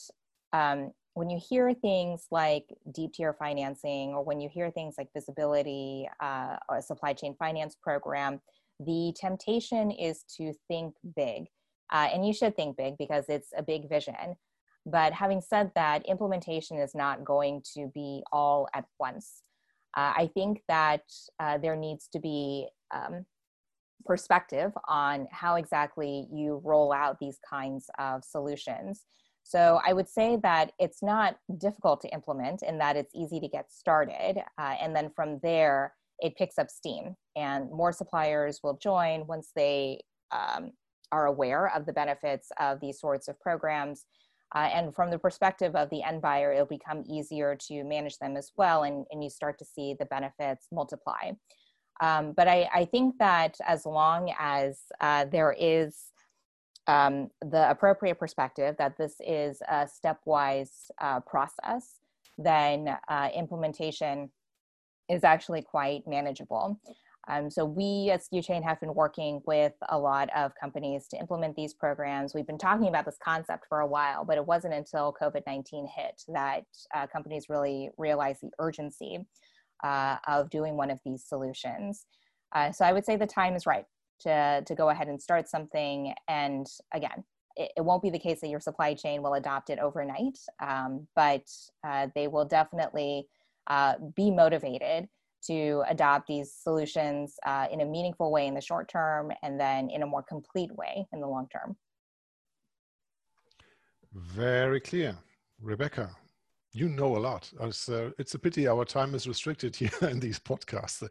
um, 0.52 0.92
when 1.14 1.30
you 1.30 1.38
hear 1.38 1.74
things 1.74 2.26
like 2.30 2.64
deep 2.92 3.14
tier 3.14 3.32
financing, 3.32 4.10
or 4.14 4.22
when 4.22 4.40
you 4.40 4.48
hear 4.48 4.70
things 4.70 4.94
like 4.98 5.08
visibility 5.14 6.08
uh, 6.20 6.56
or 6.68 6.78
a 6.78 6.82
supply 6.82 7.14
chain 7.14 7.34
finance 7.38 7.76
program, 7.80 8.40
the 8.80 9.14
temptation 9.18 9.90
is 9.90 10.24
to 10.36 10.52
think 10.68 10.94
big. 11.16 11.46
Uh, 11.90 12.08
and 12.12 12.26
you 12.26 12.32
should 12.32 12.56
think 12.56 12.76
big 12.76 12.96
because 12.98 13.26
it's 13.28 13.48
a 13.56 13.62
big 13.62 13.88
vision. 13.88 14.36
But 14.86 15.12
having 15.12 15.40
said 15.40 15.70
that, 15.74 16.04
implementation 16.06 16.78
is 16.78 16.94
not 16.94 17.24
going 17.24 17.62
to 17.74 17.90
be 17.94 18.22
all 18.32 18.68
at 18.74 18.84
once. 18.98 19.42
Uh, 19.96 20.12
I 20.16 20.30
think 20.34 20.62
that 20.68 21.02
uh, 21.38 21.58
there 21.58 21.76
needs 21.76 22.08
to 22.12 22.18
be 22.18 22.68
um, 22.94 23.26
perspective 24.04 24.72
on 24.88 25.28
how 25.30 25.56
exactly 25.56 26.26
you 26.32 26.60
roll 26.64 26.92
out 26.92 27.18
these 27.18 27.38
kinds 27.48 27.88
of 27.98 28.24
solutions. 28.24 29.04
So 29.44 29.80
I 29.86 29.92
would 29.92 30.08
say 30.08 30.38
that 30.42 30.72
it's 30.78 31.02
not 31.02 31.36
difficult 31.58 32.00
to 32.02 32.08
implement 32.08 32.62
and 32.62 32.80
that 32.80 32.96
it's 32.96 33.14
easy 33.14 33.40
to 33.40 33.48
get 33.48 33.72
started. 33.72 34.42
Uh, 34.58 34.74
and 34.80 34.94
then 34.94 35.10
from 35.14 35.40
there, 35.42 35.94
it 36.20 36.36
picks 36.36 36.58
up 36.58 36.70
steam 36.70 37.16
and 37.36 37.70
more 37.70 37.92
suppliers 37.92 38.60
will 38.62 38.78
join 38.78 39.26
once 39.26 39.50
they 39.54 40.00
um, 40.30 40.72
are 41.10 41.26
aware 41.26 41.74
of 41.74 41.84
the 41.84 41.92
benefits 41.92 42.50
of 42.60 42.80
these 42.80 43.00
sorts 43.00 43.28
of 43.28 43.38
programs. 43.40 44.06
Uh, 44.54 44.68
and 44.72 44.94
from 44.94 45.10
the 45.10 45.18
perspective 45.18 45.74
of 45.74 45.88
the 45.90 46.02
end 46.02 46.20
buyer, 46.20 46.52
it'll 46.52 46.66
become 46.66 47.02
easier 47.08 47.56
to 47.56 47.84
manage 47.84 48.18
them 48.18 48.36
as 48.36 48.52
well, 48.56 48.82
and, 48.82 49.06
and 49.10 49.24
you 49.24 49.30
start 49.30 49.58
to 49.58 49.64
see 49.64 49.94
the 49.98 50.04
benefits 50.06 50.66
multiply. 50.70 51.32
Um, 52.00 52.32
but 52.32 52.48
I, 52.48 52.68
I, 52.74 52.84
think 52.84 53.18
that 53.18 53.56
as 53.66 53.86
long 53.86 54.32
as 54.38 54.80
uh, 55.00 55.26
there 55.26 55.54
is 55.56 55.96
um, 56.86 57.30
the 57.42 57.70
appropriate 57.70 58.18
perspective 58.18 58.76
that 58.78 58.96
this 58.98 59.14
is 59.20 59.62
a 59.68 59.86
stepwise 59.86 60.90
uh, 61.00 61.20
process, 61.20 62.00
then 62.38 62.96
uh, 63.08 63.28
implementation 63.34 64.30
is 65.08 65.22
actually 65.22 65.62
quite 65.62 66.06
manageable. 66.06 66.80
Um, 67.28 67.50
so 67.50 67.64
we 67.64 68.10
at 68.10 68.22
SkuChain 68.22 68.64
have 68.64 68.80
been 68.80 68.94
working 68.94 69.42
with 69.46 69.74
a 69.88 69.98
lot 69.98 70.28
of 70.34 70.52
companies 70.60 71.06
to 71.08 71.18
implement 71.18 71.54
these 71.54 71.72
programs. 71.72 72.34
We've 72.34 72.46
been 72.46 72.58
talking 72.58 72.88
about 72.88 73.04
this 73.04 73.18
concept 73.22 73.66
for 73.68 73.80
a 73.80 73.86
while, 73.86 74.24
but 74.24 74.38
it 74.38 74.46
wasn't 74.46 74.74
until 74.74 75.14
COVID-19 75.20 75.88
hit 75.94 76.22
that 76.28 76.64
uh, 76.94 77.06
companies 77.06 77.46
really 77.48 77.90
realized 77.96 78.40
the 78.42 78.50
urgency 78.58 79.24
uh, 79.84 80.16
of 80.26 80.50
doing 80.50 80.76
one 80.76 80.90
of 80.90 80.98
these 81.04 81.24
solutions. 81.24 82.06
Uh, 82.54 82.72
so 82.72 82.84
I 82.84 82.92
would 82.92 83.04
say 83.04 83.16
the 83.16 83.26
time 83.26 83.54
is 83.54 83.66
right 83.66 83.84
to, 84.20 84.62
to 84.66 84.74
go 84.74 84.88
ahead 84.88 85.08
and 85.08 85.20
start 85.20 85.48
something. 85.48 86.12
And 86.28 86.66
again, 86.92 87.24
it, 87.56 87.70
it 87.76 87.84
won't 87.84 88.02
be 88.02 88.10
the 88.10 88.18
case 88.18 88.40
that 88.40 88.48
your 88.48 88.60
supply 88.60 88.94
chain 88.94 89.22
will 89.22 89.34
adopt 89.34 89.70
it 89.70 89.78
overnight, 89.78 90.38
um, 90.60 91.06
but 91.14 91.46
uh, 91.86 92.08
they 92.14 92.26
will 92.26 92.44
definitely 92.44 93.26
uh, 93.68 93.94
be 94.16 94.30
motivated 94.30 95.08
to 95.46 95.82
adopt 95.88 96.26
these 96.26 96.52
solutions 96.52 97.38
uh, 97.44 97.66
in 97.70 97.80
a 97.80 97.84
meaningful 97.84 98.30
way 98.30 98.46
in 98.46 98.54
the 98.54 98.60
short 98.60 98.88
term 98.88 99.32
and 99.42 99.58
then 99.58 99.90
in 99.90 100.02
a 100.02 100.06
more 100.06 100.22
complete 100.22 100.74
way 100.74 101.06
in 101.12 101.20
the 101.20 101.26
long 101.26 101.48
term. 101.52 101.76
Very 104.12 104.80
clear. 104.80 105.16
Rebecca, 105.60 106.10
you 106.72 106.88
know 106.88 107.16
a 107.16 107.18
lot. 107.18 107.50
It's, 107.60 107.88
uh, 107.88 108.10
it's 108.18 108.34
a 108.34 108.38
pity 108.38 108.66
our 108.66 108.84
time 108.84 109.14
is 109.14 109.26
restricted 109.26 109.74
here 109.82 109.90
in 110.02 110.20
these 110.20 110.38
podcasts. 110.38 111.08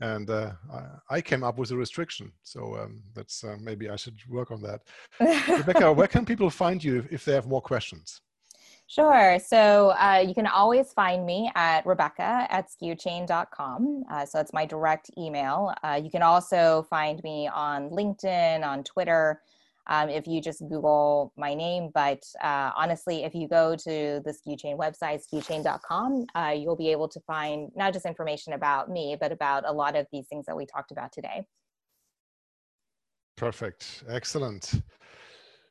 And 0.00 0.28
uh, 0.30 0.52
I, 0.72 1.16
I, 1.16 1.20
came 1.20 1.44
up 1.44 1.58
with 1.58 1.70
a 1.70 1.76
restriction. 1.76 2.32
So 2.42 2.76
um, 2.76 3.02
that's 3.14 3.44
uh, 3.44 3.56
maybe 3.60 3.88
I 3.88 3.96
should 3.96 4.18
work 4.28 4.50
on 4.50 4.60
that. 4.62 4.82
Rebecca, 5.58 5.92
where 5.92 6.08
can 6.08 6.24
people 6.24 6.50
find 6.50 6.82
you 6.82 7.06
if 7.10 7.24
they 7.24 7.34
have 7.34 7.46
more 7.46 7.60
questions? 7.60 8.20
Sure. 8.92 9.38
So 9.38 9.94
uh, 9.98 10.22
you 10.26 10.34
can 10.34 10.46
always 10.46 10.92
find 10.92 11.24
me 11.24 11.50
at 11.54 11.86
Rebecca 11.86 12.46
at 12.50 12.68
skuchain.com. 12.68 14.04
Uh, 14.10 14.26
so 14.26 14.36
that's 14.36 14.52
my 14.52 14.66
direct 14.66 15.10
email. 15.16 15.72
Uh, 15.82 15.98
you 16.04 16.10
can 16.10 16.20
also 16.20 16.86
find 16.90 17.18
me 17.22 17.48
on 17.48 17.88
LinkedIn, 17.88 18.62
on 18.62 18.84
Twitter, 18.84 19.40
um, 19.86 20.10
if 20.10 20.26
you 20.26 20.42
just 20.42 20.60
Google 20.68 21.32
my 21.38 21.54
name. 21.54 21.88
But 21.94 22.22
uh, 22.44 22.72
honestly, 22.76 23.24
if 23.24 23.34
you 23.34 23.48
go 23.48 23.74
to 23.76 24.20
the 24.26 24.30
SkuChain 24.30 24.76
website, 24.76 25.22
skuchain.com, 25.26 26.26
uh, 26.34 26.54
you'll 26.54 26.76
be 26.76 26.90
able 26.90 27.08
to 27.08 27.20
find 27.20 27.70
not 27.74 27.94
just 27.94 28.04
information 28.04 28.52
about 28.52 28.90
me, 28.90 29.16
but 29.18 29.32
about 29.32 29.66
a 29.66 29.72
lot 29.72 29.96
of 29.96 30.06
these 30.12 30.26
things 30.26 30.44
that 30.44 30.54
we 30.54 30.66
talked 30.66 30.92
about 30.92 31.12
today. 31.12 31.46
Perfect. 33.38 34.04
Excellent. 34.06 34.82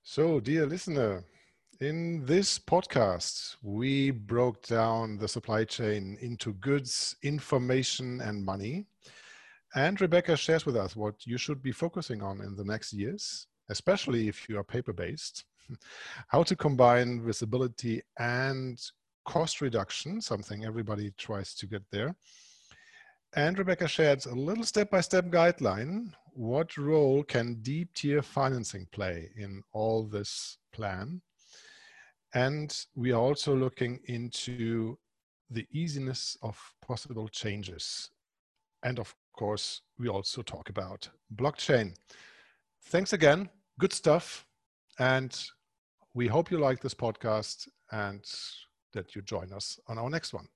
So, 0.01 0.39
dear 0.39 0.65
listener, 0.65 1.23
in 1.81 2.23
this 2.25 2.59
podcast, 2.59 3.55
we 3.63 4.11
broke 4.11 4.67
down 4.67 5.17
the 5.17 5.27
supply 5.27 5.63
chain 5.63 6.15
into 6.21 6.53
goods, 6.53 7.15
information, 7.23 8.21
and 8.21 8.45
money. 8.45 8.85
And 9.73 9.99
Rebecca 9.99 10.37
shares 10.37 10.63
with 10.63 10.77
us 10.77 10.95
what 10.95 11.25
you 11.25 11.39
should 11.39 11.63
be 11.63 11.71
focusing 11.71 12.21
on 12.21 12.39
in 12.41 12.55
the 12.55 12.63
next 12.63 12.93
years, 12.93 13.47
especially 13.69 14.27
if 14.27 14.47
you 14.47 14.59
are 14.59 14.63
paper 14.63 14.93
based, 14.93 15.45
how 16.27 16.43
to 16.43 16.55
combine 16.55 17.25
visibility 17.25 18.03
and 18.19 18.79
cost 19.25 19.59
reduction, 19.59 20.21
something 20.21 20.63
everybody 20.63 21.11
tries 21.17 21.55
to 21.55 21.65
get 21.65 21.81
there. 21.91 22.15
And 23.33 23.57
Rebecca 23.57 23.87
shared 23.87 24.27
a 24.27 24.35
little 24.35 24.65
step 24.65 24.91
by 24.91 25.01
step 25.01 25.25
guideline. 25.31 26.13
What 26.33 26.77
role 26.77 27.23
can 27.23 27.55
deep 27.63 27.95
tier 27.95 28.21
financing 28.21 28.87
play 28.91 29.31
in 29.35 29.63
all 29.73 30.03
this 30.03 30.59
plan? 30.71 31.21
And 32.33 32.73
we 32.95 33.11
are 33.11 33.19
also 33.19 33.55
looking 33.55 33.99
into 34.05 34.97
the 35.49 35.67
easiness 35.71 36.37
of 36.41 36.57
possible 36.85 37.27
changes. 37.27 38.09
And 38.83 38.99
of 38.99 39.13
course, 39.33 39.81
we 39.99 40.07
also 40.07 40.41
talk 40.41 40.69
about 40.69 41.09
blockchain. 41.35 41.95
Thanks 42.85 43.13
again. 43.13 43.49
Good 43.79 43.93
stuff. 43.93 44.45
And 44.97 45.37
we 46.13 46.27
hope 46.27 46.51
you 46.51 46.57
like 46.57 46.81
this 46.81 46.93
podcast 46.93 47.67
and 47.91 48.23
that 48.93 49.15
you 49.15 49.21
join 49.21 49.53
us 49.53 49.79
on 49.87 49.97
our 49.97 50.09
next 50.09 50.33
one. 50.33 50.47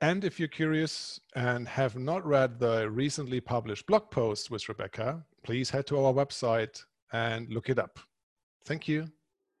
And 0.00 0.24
if 0.24 0.38
you're 0.38 0.48
curious 0.48 1.20
and 1.34 1.66
have 1.66 1.96
not 1.96 2.26
read 2.26 2.58
the 2.58 2.90
recently 2.90 3.40
published 3.40 3.86
blog 3.86 4.10
post 4.10 4.50
with 4.50 4.68
Rebecca, 4.68 5.24
please 5.42 5.70
head 5.70 5.86
to 5.86 5.98
our 5.98 6.12
website 6.12 6.84
and 7.12 7.50
look 7.50 7.70
it 7.70 7.78
up. 7.78 7.98
Thank 8.64 8.88
you 8.88 9.10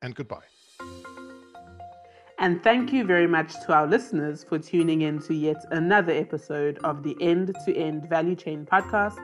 and 0.02 0.14
goodbye. 0.14 1.25
And 2.38 2.62
thank 2.62 2.92
you 2.92 3.04
very 3.04 3.26
much 3.26 3.54
to 3.64 3.72
our 3.72 3.86
listeners 3.86 4.44
for 4.44 4.58
tuning 4.58 5.00
in 5.02 5.18
to 5.20 5.34
yet 5.34 5.64
another 5.70 6.12
episode 6.12 6.78
of 6.84 7.02
the 7.02 7.16
End 7.20 7.56
to 7.64 7.74
End 7.74 8.08
Value 8.10 8.36
Chain 8.36 8.66
podcast. 8.70 9.16